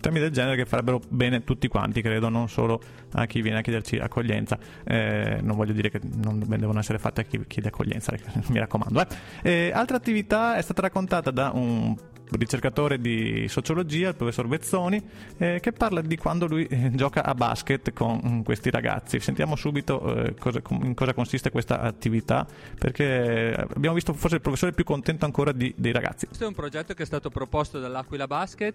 Temi 0.09 0.21
del 0.21 0.31
genere 0.31 0.57
che 0.57 0.65
farebbero 0.65 1.03
bene 1.11 1.45
tutti 1.45 1.69
quanti, 1.69 2.01
credo, 2.01 2.31
non 2.31 2.49
solo 2.49 2.81
a 3.13 3.27
chi 3.27 3.43
viene 3.43 3.59
a 3.59 3.61
chiederci 3.61 3.97
accoglienza. 3.99 4.59
Eh, 4.83 5.41
non 5.43 5.55
voglio 5.55 5.75
dire 5.75 5.91
che 5.91 6.01
non 6.03 6.43
devono 6.47 6.79
essere 6.79 6.99
fatte 6.99 7.21
a 7.21 7.25
chi 7.25 7.39
chiede 7.47 7.69
accoglienza, 7.69 8.15
mi 8.49 8.59
raccomando. 8.59 9.03
eh. 9.03 9.67
Eh, 9.67 9.71
altra 9.71 9.99
attività 9.99 10.57
è 10.57 10.63
stata 10.63 10.81
raccontata 10.81 11.31
da 11.31 11.51
un 11.53 11.95
ricercatore 12.31 13.01
di 13.01 13.47
sociologia, 13.49 14.09
il 14.09 14.15
professor 14.15 14.49
Vezzoni, 14.49 15.03
eh, 15.39 15.61
che 15.61 15.73
parla 15.73 16.01
di 16.01 16.17
quando 16.17 16.47
lui 16.47 16.67
eh, 16.67 16.91
gioca 16.95 17.25
a 17.25 17.35
basket 17.35 17.93
con 17.93 18.21
mm, 18.25 18.41
questi 18.43 18.71
ragazzi. 18.71 19.21
Sentiamo 19.21 19.57
subito 19.57 20.15
eh, 20.15 20.35
cosa- 20.35 20.61
in 20.83 20.95
cosa 20.95 21.15
consiste 21.15 21.51
questa 21.51 21.81
attività, 21.81 22.47
perché 22.79 23.55
abbiamo 23.57 23.95
visto 23.95 24.13
forse 24.13 24.37
il 24.37 24.43
professore 24.43 24.73
più 24.73 24.85
contento 24.85 25.25
ancora 25.25 25.53
di- 25.53 25.73
dei 25.77 25.93
ragazzi. 25.93 26.27
Questo 26.27 26.45
è 26.45 26.49
un 26.49 26.55
progetto 26.55 26.95
che 26.95 27.03
è 27.03 27.07
stato 27.07 27.31
proposto 27.31 27.81
dall'Aquila 27.81 28.27
Basket. 28.27 28.75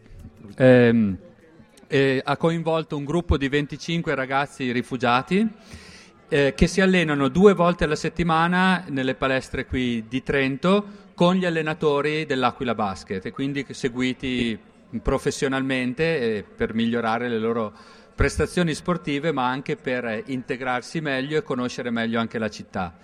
ehm, 0.55 1.17
ha 2.23 2.37
coinvolto 2.37 2.97
un 2.97 3.03
gruppo 3.03 3.37
di 3.37 3.47
25 3.47 4.15
ragazzi 4.15 4.71
rifugiati 4.71 5.47
eh, 6.33 6.55
che 6.55 6.65
si 6.65 6.81
allenano 6.81 7.27
due 7.27 7.53
volte 7.53 7.83
alla 7.83 7.95
settimana 7.95 8.85
nelle 8.87 9.13
palestre 9.13 9.67
qui 9.67 10.05
di 10.07 10.23
Trento 10.23 11.11
con 11.13 11.35
gli 11.35 11.45
allenatori 11.45 12.25
dell'Aquila 12.25 12.73
Basket 12.73 13.23
e 13.23 13.31
quindi 13.31 13.63
seguiti 13.69 14.57
professionalmente 14.99 16.03
eh, 16.37 16.43
per 16.43 16.73
migliorare 16.73 17.29
le 17.29 17.37
loro 17.37 17.71
prestazioni 18.15 18.73
sportive 18.73 19.31
ma 19.31 19.47
anche 19.47 19.75
per 19.75 20.23
integrarsi 20.25 21.01
meglio 21.01 21.37
e 21.37 21.43
conoscere 21.43 21.91
meglio 21.91 22.19
anche 22.19 22.39
la 22.39 22.49
città. 22.49 22.95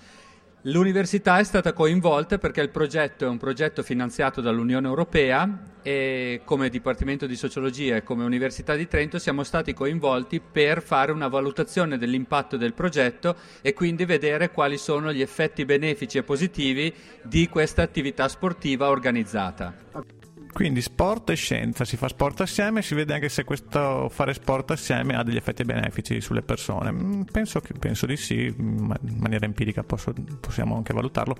L'università 0.63 1.39
è 1.39 1.45
stata 1.45 1.71
coinvolta 1.71 2.37
perché 2.37 2.59
il 2.59 2.69
progetto 2.69 3.23
è 3.23 3.29
un 3.29 3.37
progetto 3.37 3.81
finanziato 3.81 4.41
dall'Unione 4.41 4.87
Europea 4.89 5.47
e 5.81 6.41
come 6.43 6.67
Dipartimento 6.67 7.25
di 7.25 7.37
Sociologia 7.37 7.95
e 7.95 8.03
come 8.03 8.25
Università 8.25 8.75
di 8.75 8.85
Trento 8.85 9.19
siamo 9.19 9.43
stati 9.43 9.73
coinvolti 9.73 10.41
per 10.41 10.81
fare 10.81 11.13
una 11.13 11.29
valutazione 11.29 11.97
dell'impatto 11.97 12.57
del 12.57 12.73
progetto 12.73 13.37
e 13.61 13.73
quindi 13.73 14.03
vedere 14.03 14.51
quali 14.51 14.77
sono 14.77 15.13
gli 15.13 15.21
effetti 15.21 15.63
benefici 15.63 16.17
e 16.17 16.23
positivi 16.23 16.93
di 17.23 17.47
questa 17.47 17.81
attività 17.81 18.27
sportiva 18.27 18.89
organizzata. 18.89 20.18
Quindi 20.51 20.81
sport 20.81 21.29
e 21.29 21.35
scienza, 21.35 21.85
si 21.85 21.95
fa 21.95 22.07
sport 22.07 22.41
assieme, 22.41 22.81
si 22.81 22.95
vede 22.95 23.13
anche 23.13 23.29
se 23.29 23.43
questo 23.43 24.09
fare 24.09 24.33
sport 24.33 24.71
assieme 24.71 25.15
ha 25.15 25.23
degli 25.23 25.35
effetti 25.35 25.63
benefici 25.63 26.19
sulle 26.21 26.41
persone. 26.41 26.91
Mm, 26.91 27.21
Penso, 27.31 27.59
che- 27.59 27.73
penso 27.77 28.05
di 28.05 28.17
sì, 28.17 28.53
ma 28.57 28.95
in 29.07 29.17
maniera 29.19 29.45
empirica 29.45 29.83
posso- 29.83 30.13
possiamo 30.39 30.75
anche 30.75 30.93
valutarlo. 30.93 31.35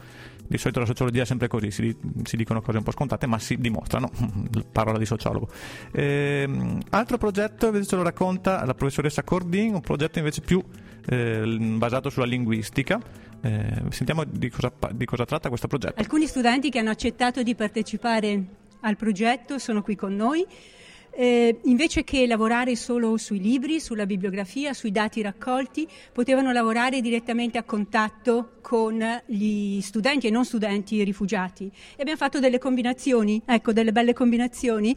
Di 0.47 0.57
solito 0.57 0.79
la 0.79 0.85
sociologia 0.85 1.23
è 1.23 1.25
sempre 1.25 1.47
così, 1.47 1.71
si, 1.71 1.95
si 2.23 2.37
dicono 2.37 2.61
cose 2.61 2.77
un 2.77 2.83
po' 2.83 2.91
scontate 2.91 3.25
ma 3.27 3.39
si 3.39 3.57
dimostrano, 3.57 4.09
parola 4.71 4.97
di 4.97 5.05
sociologo. 5.05 5.49
Ehm, 5.91 6.79
altro 6.91 7.17
progetto 7.17 7.67
invece 7.67 7.87
ce 7.87 7.95
lo 7.95 8.03
racconta 8.03 8.63
la 8.65 8.73
professoressa 8.73 9.23
Cordin, 9.23 9.73
un 9.73 9.81
progetto 9.81 10.19
invece 10.19 10.41
più 10.41 10.63
eh, 11.07 11.57
basato 11.77 12.09
sulla 12.09 12.25
linguistica. 12.25 12.99
Eh, 13.41 13.83
sentiamo 13.89 14.23
di 14.25 14.49
cosa, 14.49 14.71
di 14.91 15.05
cosa 15.05 15.25
tratta 15.25 15.49
questo 15.49 15.67
progetto. 15.67 15.99
Alcuni 15.99 16.27
studenti 16.27 16.69
che 16.69 16.79
hanno 16.79 16.89
accettato 16.89 17.41
di 17.41 17.55
partecipare 17.55 18.43
al 18.81 18.95
progetto 18.95 19.57
sono 19.57 19.81
qui 19.81 19.95
con 19.95 20.15
noi. 20.15 20.45
eh, 21.11 21.59
invece 21.63 22.03
che 22.03 22.25
lavorare 22.27 22.75
solo 22.75 23.17
sui 23.17 23.39
libri, 23.41 23.79
sulla 23.79 24.05
bibliografia, 24.05 24.73
sui 24.73 24.91
dati 24.91 25.21
raccolti, 25.21 25.87
potevano 26.13 26.51
lavorare 26.51 27.01
direttamente 27.01 27.57
a 27.57 27.63
contatto 27.63 28.53
con 28.61 29.03
gli 29.25 29.81
studenti 29.81 30.27
e 30.27 30.29
non 30.29 30.45
studenti 30.45 31.03
rifugiati. 31.03 31.65
E 31.65 32.01
abbiamo 32.01 32.17
fatto 32.19 32.39
delle 32.39 32.57
combinazioni, 32.57 33.41
ecco, 33.45 33.73
delle 33.73 33.91
belle 33.91 34.13
combinazioni. 34.13 34.95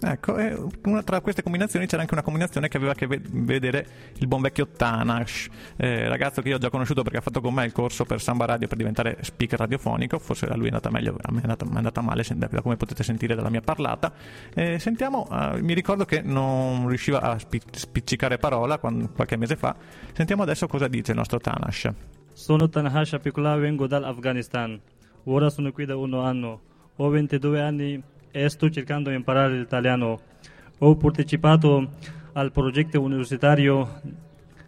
Ecco, 0.00 0.36
e 0.38 0.56
una 0.84 1.02
tra 1.02 1.20
queste 1.20 1.42
combinazioni 1.42 1.86
c'era 1.86 2.02
anche 2.02 2.14
una 2.14 2.22
combinazione 2.22 2.68
che 2.68 2.76
aveva 2.76 2.92
a 2.92 2.94
che 2.94 3.08
ve- 3.08 3.20
vedere 3.20 3.86
il 4.18 4.28
buon 4.28 4.42
vecchio 4.42 4.68
Tanash, 4.68 5.48
eh, 5.76 6.08
ragazzo 6.08 6.40
che 6.40 6.50
io 6.50 6.54
ho 6.54 6.58
già 6.58 6.70
conosciuto 6.70 7.02
perché 7.02 7.18
ha 7.18 7.20
fatto 7.20 7.40
con 7.40 7.52
me 7.52 7.64
il 7.64 7.72
corso 7.72 8.04
per 8.04 8.20
Samba 8.20 8.44
Radio 8.44 8.68
per 8.68 8.76
diventare 8.76 9.18
speaker 9.22 9.58
radiofonico, 9.58 10.20
forse 10.20 10.46
a 10.46 10.54
lui 10.54 10.66
è 10.66 10.68
andata 10.68 10.90
meglio, 10.90 11.16
a 11.20 11.32
me 11.32 11.38
è 11.38 11.42
andata, 11.42 11.64
è 11.64 11.76
andata 11.76 12.00
male, 12.00 12.24
da 12.32 12.62
come 12.62 12.76
potete 12.76 13.02
sentire 13.02 13.34
dalla 13.34 13.50
mia 13.50 13.60
parlata. 13.60 14.12
Eh, 14.54 14.78
sentiamo, 14.78 15.26
eh, 15.32 15.60
mi 15.62 15.74
ricordo 15.74 16.04
che 16.04 16.22
non 16.22 16.86
riusciva 16.86 17.20
a 17.20 17.36
spi- 17.38 17.60
spiccicare 17.68 18.38
parola 18.38 18.78
quando- 18.78 19.08
qualche 19.08 19.36
mese 19.36 19.56
fa, 19.56 19.74
sentiamo 20.12 20.42
adesso 20.42 20.68
cosa 20.68 20.86
dice 20.86 21.10
il 21.10 21.16
nostro 21.16 21.40
Tanash. 21.40 21.90
Sono 22.32 22.68
Tanha 22.68 23.04
Shapikula, 23.04 23.56
vengo 23.56 23.88
dall'Afghanistan. 23.88 24.80
Ora 25.24 25.50
sono 25.50 25.72
qui 25.72 25.86
da 25.86 25.96
un 25.96 26.14
anno. 26.14 26.60
Ho 26.96 27.08
22 27.08 27.60
anni 27.60 28.00
e 28.44 28.48
sto 28.48 28.70
cercando 28.70 29.10
di 29.10 29.16
imparare 29.16 29.56
l'italiano. 29.58 30.20
Ho 30.78 30.96
partecipato 30.96 31.90
al 32.32 32.52
progetto 32.52 33.00
universitario 33.00 34.00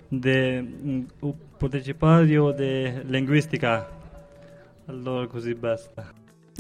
de, 0.09 0.61
mm, 0.61 1.05
di 2.57 3.03
linguistica. 3.05 3.89
Allora 4.87 5.27
così 5.27 5.55
basta. 5.55 6.13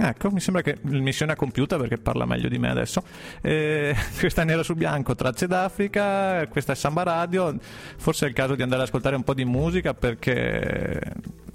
Ecco, 0.02 0.30
mi 0.30 0.40
sembra 0.40 0.62
che 0.62 0.78
missione 0.82 1.32
è 1.32 1.36
compiuta 1.36 1.76
perché 1.76 1.98
parla 1.98 2.24
meglio 2.24 2.48
di 2.48 2.58
me 2.58 2.70
adesso. 2.70 3.02
Eh, 3.42 3.94
questa 4.18 4.42
è 4.42 4.44
Nero 4.44 4.62
su 4.62 4.74
Bianco, 4.74 5.14
Tracce 5.14 5.46
d'Africa, 5.48 6.46
questa 6.46 6.72
è 6.72 6.76
Samba 6.76 7.02
Radio. 7.02 7.56
Forse 7.96 8.26
è 8.26 8.28
il 8.28 8.34
caso 8.34 8.54
di 8.54 8.62
andare 8.62 8.82
ad 8.82 8.86
ascoltare 8.86 9.16
un 9.16 9.24
po' 9.24 9.34
di 9.34 9.44
musica 9.44 9.94
perché 9.94 11.00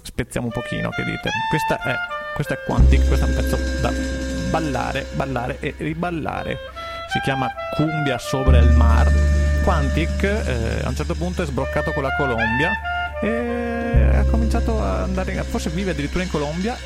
spezziamo 0.02 0.46
un 0.46 0.52
pochino, 0.52 0.90
che 0.90 1.02
dite? 1.02 1.30
Questa 1.48 1.82
è, 1.82 1.94
questa 2.34 2.54
è 2.54 2.58
Quantic, 2.66 3.06
questo 3.08 3.24
è 3.24 3.28
un 3.28 3.34
pezzo 3.34 3.56
da 3.80 4.25
ballare, 4.50 5.06
ballare 5.14 5.58
e 5.60 5.74
riballare. 5.78 6.58
Si 7.12 7.20
chiama 7.20 7.50
Cumbia 7.74 8.18
sobre 8.18 8.58
il 8.58 8.70
mar. 8.70 9.10
Quantic 9.64 10.22
eh, 10.22 10.80
a 10.84 10.88
un 10.88 10.94
certo 10.94 11.14
punto 11.14 11.42
è 11.42 11.46
sbroccato 11.46 11.92
con 11.92 12.02
la 12.02 12.14
Colombia 12.16 12.70
e 13.20 14.16
ha 14.16 14.24
cominciato 14.24 14.80
a 14.80 15.02
andare, 15.02 15.32
forse 15.42 15.70
vive 15.70 15.90
addirittura 15.90 16.22
in 16.22 16.30
Colombia 16.30 16.76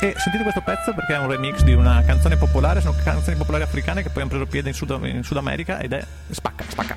e 0.00 0.14
sentite 0.16 0.42
questo 0.42 0.60
pezzo 0.60 0.92
perché 0.92 1.14
è 1.14 1.18
un 1.18 1.28
remix 1.28 1.62
di 1.62 1.72
una 1.72 2.02
canzone 2.04 2.36
popolare, 2.36 2.80
sono 2.80 2.96
canzoni 3.02 3.36
popolari 3.36 3.64
africane 3.64 4.02
che 4.02 4.10
poi 4.10 4.22
hanno 4.22 4.30
preso 4.30 4.46
piede 4.46 4.68
in 4.68 4.74
Sud, 4.74 4.98
in 5.04 5.22
Sud 5.22 5.36
America 5.36 5.78
ed 5.78 5.92
è 5.92 6.04
spacca, 6.30 6.64
spacca. 6.68 6.96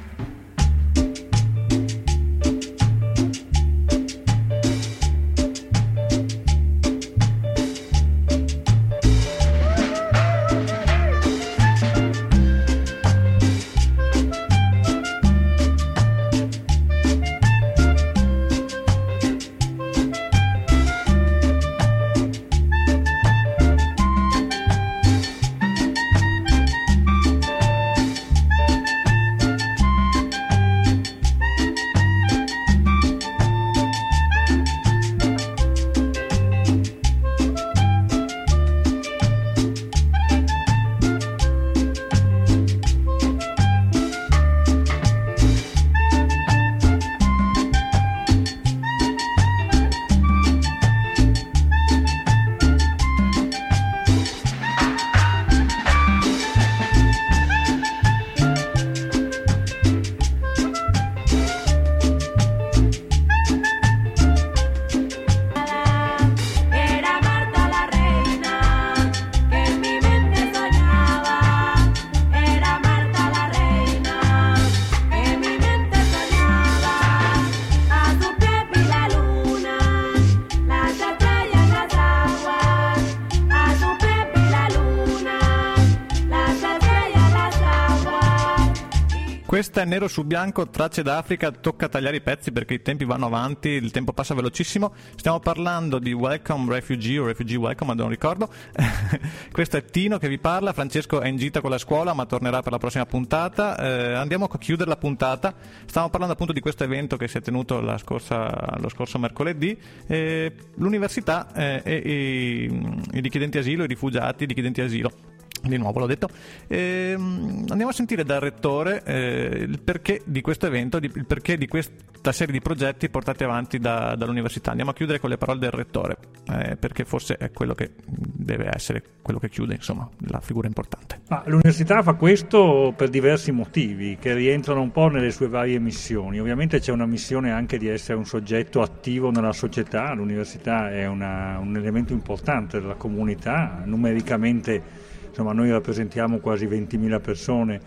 Questa 89.77 89.93
è 89.93 89.95
Nero 89.95 90.07
su 90.07 90.23
Bianco, 90.23 90.69
Tracce 90.69 91.03
d'Africa, 91.03 91.51
tocca 91.51 91.87
tagliare 91.87 92.15
i 92.15 92.21
pezzi 92.21 92.51
perché 92.51 92.73
i 92.73 92.81
tempi 92.81 93.05
vanno 93.05 93.27
avanti, 93.27 93.69
il 93.69 93.91
tempo 93.91 94.11
passa 94.11 94.33
velocissimo. 94.33 94.91
Stiamo 95.15 95.39
parlando 95.39 95.99
di 95.99 96.13
Welcome 96.13 96.73
Refugee 96.73 97.19
o 97.19 97.27
Refugee 97.27 97.57
Welcome, 97.57 97.93
ma 97.93 98.01
non 98.01 98.09
ricordo. 98.09 98.49
Questo 99.53 99.77
è 99.77 99.85
Tino 99.85 100.17
che 100.17 100.29
vi 100.29 100.39
parla, 100.39 100.73
Francesco 100.73 101.21
è 101.21 101.27
in 101.27 101.37
gita 101.37 101.61
con 101.61 101.69
la 101.69 101.77
scuola 101.77 102.13
ma 102.13 102.25
tornerà 102.25 102.63
per 102.63 102.71
la 102.71 102.79
prossima 102.79 103.05
puntata. 103.05 103.77
Eh, 103.77 104.13
andiamo 104.13 104.45
a 104.45 104.57
chiudere 104.57 104.89
la 104.89 104.97
puntata. 104.97 105.53
Stavamo 105.85 106.09
parlando 106.09 106.33
appunto 106.33 106.53
di 106.53 106.59
questo 106.59 106.83
evento 106.83 107.15
che 107.15 107.27
si 107.27 107.37
è 107.37 107.41
tenuto 107.41 107.79
scorsa- 107.99 108.77
lo 108.79 108.89
scorso 108.89 109.19
mercoledì. 109.19 109.79
Eh, 110.07 110.53
l'università 110.77 111.53
eh, 111.53 111.83
e 111.85 111.97
i, 111.97 112.99
i 113.11 113.19
richiedenti 113.19 113.59
asilo, 113.59 113.83
i 113.83 113.87
rifugiati, 113.87 114.45
i 114.45 114.47
richiedenti 114.47 114.81
asilo 114.81 115.35
di 115.69 115.77
nuovo 115.77 115.99
l'ho 115.99 116.05
detto. 116.07 116.29
Ehm, 116.67 117.65
andiamo 117.69 117.89
a 117.89 117.93
sentire 117.93 118.23
dal 118.23 118.39
rettore 118.39 119.03
eh, 119.03 119.65
il 119.67 119.79
perché 119.81 120.21
di 120.25 120.41
questo 120.41 120.65
evento, 120.67 120.99
di- 120.99 121.11
il 121.13 121.25
perché 121.25 121.57
di 121.57 121.67
questa 121.67 122.31
serie 122.31 122.53
di 122.53 122.61
progetti 122.61 123.09
portati 123.09 123.43
avanti 123.43 123.79
da- 123.79 124.15
dall'università. 124.15 124.69
Andiamo 124.71 124.91
a 124.91 124.93
chiudere 124.93 125.19
con 125.19 125.29
le 125.29 125.37
parole 125.37 125.59
del 125.59 125.71
rettore, 125.71 126.17
eh, 126.51 126.75
perché 126.75 127.05
forse 127.05 127.37
è 127.37 127.51
quello 127.51 127.73
che 127.73 127.91
deve 128.05 128.69
essere 128.73 129.01
quello 129.21 129.39
che 129.39 129.49
chiude, 129.49 129.75
insomma, 129.75 130.09
la 130.27 130.39
figura 130.39 130.67
importante. 130.67 131.21
Ma 131.29 131.43
l'università 131.45 132.01
fa 132.01 132.13
questo 132.13 132.93
per 132.95 133.09
diversi 133.09 133.51
motivi 133.51 134.17
che 134.19 134.33
rientrano 134.33 134.81
un 134.81 134.91
po' 134.91 135.07
nelle 135.09 135.31
sue 135.31 135.47
varie 135.47 135.79
missioni. 135.79 136.39
Ovviamente 136.39 136.79
c'è 136.79 136.91
una 136.91 137.05
missione 137.05 137.51
anche 137.51 137.77
di 137.77 137.87
essere 137.87 138.17
un 138.17 138.25
soggetto 138.25 138.81
attivo 138.81 139.31
nella 139.31 139.51
società, 139.53 140.13
l'università 140.13 140.91
è 140.91 141.05
una- 141.07 141.57
un 141.59 141.75
elemento 141.75 142.13
importante 142.13 142.79
della 142.79 142.95
comunità, 142.95 143.81
numericamente 143.85 145.05
insomma, 145.37 145.53
noi 145.53 145.69
rappresentiamo 145.69 146.39
quasi 146.39 146.65
20.000 146.65 147.21
persone 147.21 147.79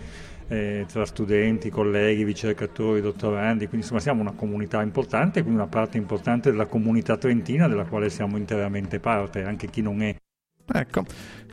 eh, 0.46 0.86
tra 0.88 1.04
studenti, 1.04 1.68
colleghi, 1.68 2.22
ricercatori, 2.22 3.00
dottorandi, 3.00 3.66
quindi 3.66 3.78
insomma 3.78 4.00
siamo 4.00 4.20
una 4.20 4.32
comunità 4.32 4.82
importante, 4.82 5.42
quindi 5.42 5.60
una 5.60 5.68
parte 5.68 5.96
importante 5.96 6.50
della 6.50 6.66
comunità 6.66 7.16
trentina 7.16 7.66
della 7.66 7.84
quale 7.84 8.08
siamo 8.08 8.36
interamente 8.36 9.00
parte, 9.00 9.42
anche 9.42 9.68
chi 9.68 9.82
non 9.82 10.00
è. 10.02 10.14
Ecco, 10.72 11.04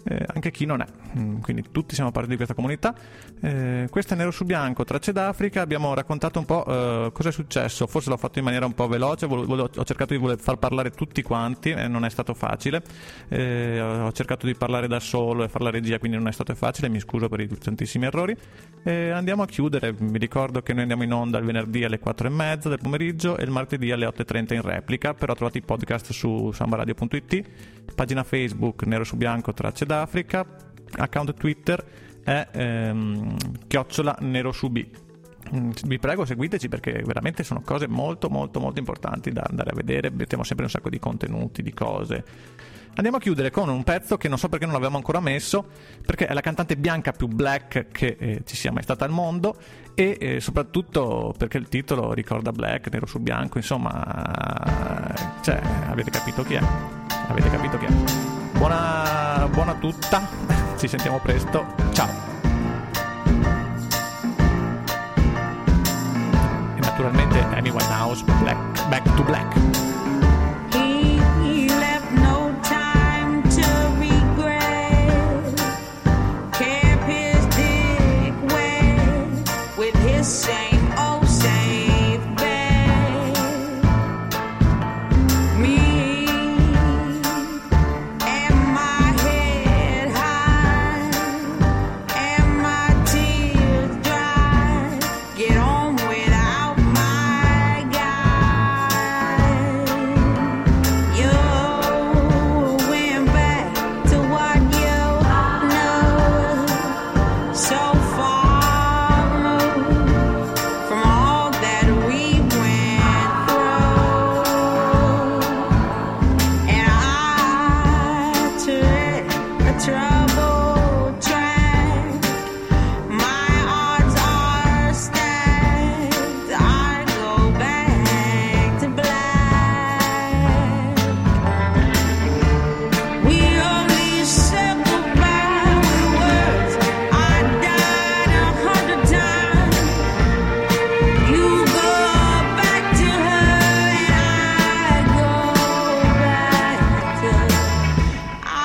eh, 0.10 0.26
anche 0.34 0.52
chi 0.52 0.66
non 0.66 0.82
è. 0.82 0.86
Mm, 1.18 1.40
Quindi 1.42 1.66
tutti 1.72 1.96
siamo 1.96 2.12
parte 2.12 2.30
di 2.30 2.36
questa 2.36 2.54
comunità. 2.54 2.96
Eh, 3.42 3.88
questo 3.90 4.14
è 4.14 4.18
Nero 4.18 4.32
su 4.32 4.46
Bianco, 4.46 4.84
Tracce 4.84 5.12
d'Africa. 5.12 5.62
Abbiamo 5.62 5.94
raccontato 5.94 6.40
un 6.40 6.46
po' 6.46 6.66
eh, 6.66 7.12
cosa 7.12 7.30
è 7.30 7.32
successo. 7.32 7.88
Forse 7.88 8.10
l'ho 8.10 8.18
fatto 8.18 8.40
in 8.40 8.46
maniera 8.46 8.66
un 8.66 8.74
po' 8.74 8.88
veloce. 8.88 9.26
vol- 9.26 9.46
vol- 9.46 9.70
ho 9.76 9.84
cercato 9.84 10.16
di 10.16 10.36
far 10.38 10.58
parlare 10.58 10.92
tutti 10.92 11.22
quanti 11.22 11.72
e 11.72 11.88
non 11.88 12.06
è 12.06 12.10
stato 12.10 12.34
facile. 12.34 12.82
Eh, 13.28 13.80
ho 13.82 14.12
cercato 14.12 14.46
di 14.46 14.56
parlare 14.56 14.88
da 14.88 15.00
solo 15.00 15.44
e 15.44 15.50
fare 15.50 15.66
la 15.66 15.72
regia, 15.72 16.00
quindi 16.00 16.18
non 16.18 16.28
è 16.28 16.32
stato 16.32 16.54
facile. 16.56 16.90
Mi 16.90 17.00
scuso 17.00 17.28
per 17.28 17.42
i 17.42 17.48
tantissimi 17.48 18.06
errori. 18.06 18.36
Eh, 18.84 19.10
andiamo 19.10 19.44
a 19.44 19.46
chiudere. 19.46 19.94
Vi 19.94 20.18
ricordo 20.18 20.62
che 20.62 20.72
noi 20.72 20.82
andiamo 20.82 21.04
in 21.04 21.12
onda 21.14 21.38
il 21.38 21.46
venerdì 21.46 21.84
alle 21.84 22.00
4 22.00 22.28
e 22.28 22.30
mezza 22.30 22.70
del 22.70 22.80
pomeriggio 22.82 23.38
e 23.38 23.44
il 23.44 23.52
martedì 23.52 23.92
alle 23.92 24.06
8.30 24.06 24.54
in 24.54 24.62
replica. 24.62 25.14
Però 25.14 25.34
trovate 25.34 25.58
i 25.58 25.62
podcast 25.62 26.12
su 26.14 26.52
sambaradio.it, 26.52 27.44
pagina 27.96 28.24
Facebook 28.24 28.84
Nero 28.84 29.04
su 29.04 29.18
Bianco 29.18 29.54
Tracce 29.54 29.86
d'Africa, 29.86 29.97
account 30.02 31.34
Twitter 31.34 31.84
è 32.24 32.48
ehm, 32.52 33.38
chiocciola 33.68 34.18
Nero 34.22 34.52
su 34.52 34.70
B. 34.70 34.86
Mm, 35.56 35.72
Vi 35.86 36.00
prego, 36.00 36.26
seguiteci 36.26 36.68
perché 36.68 37.02
veramente 37.06 37.44
sono 37.44 37.62
cose 37.62 37.88
molto, 37.88 38.30
molto, 38.30 38.60
molto 38.60 38.80
importanti 38.80 39.32
da 39.32 39.46
andare 39.48 39.70
a 39.70 39.74
vedere. 39.76 40.10
Mettiamo 40.10 40.44
sempre 40.44 40.66
un 40.66 40.72
sacco 40.72 40.90
di 40.90 41.00
contenuti, 41.00 41.62
di 41.62 41.74
cose. 41.74 42.24
Andiamo 42.96 43.18
a 43.18 43.22
chiudere 43.22 43.52
con 43.52 43.70
un 43.70 43.84
pezzo 43.84 44.18
che 44.18 44.28
non 44.28 44.40
so 44.40 44.50
perché 44.50 44.66
non 44.66 44.74
l'abbiamo 44.74 44.98
ancora 44.98 45.20
messo, 45.20 45.68
perché 46.04 46.26
è 46.26 46.34
la 46.34 46.42
cantante 46.42 46.76
bianca 46.78 47.12
più 47.12 47.28
black 47.28 47.90
che 47.92 48.18
eh, 48.20 48.42
ci 48.44 48.56
sia 48.56 48.72
mai 48.72 48.82
stata 48.82 49.06
al 49.06 49.12
mondo 49.12 49.56
e 49.94 50.18
eh, 50.20 50.40
soprattutto 50.40 51.32
perché 51.38 51.60
il 51.60 51.70
titolo 51.70 52.14
ricorda 52.14 52.52
black, 52.52 52.92
nero 52.92 53.06
su 53.06 53.20
bianco, 53.20 53.58
insomma, 53.58 55.14
cioè, 55.42 55.62
avete 55.88 56.10
capito 56.10 56.44
chi 56.44 56.56
è? 56.56 56.62
Avete 57.28 57.50
capito 57.52 57.78
chi 57.78 57.86
è? 57.86 58.37
Buona, 58.58 59.48
buona 59.52 59.74
tutta, 59.76 60.28
ci 60.78 60.88
sentiamo 60.88 61.20
presto, 61.20 61.66
ciao! 61.92 62.10
E 66.76 66.80
naturalmente 66.80 67.40
Amy 67.56 67.70
Winehouse, 67.70 68.24
Black, 68.42 68.88
Back 68.90 69.16
to 69.16 69.24
Black. 69.24 69.97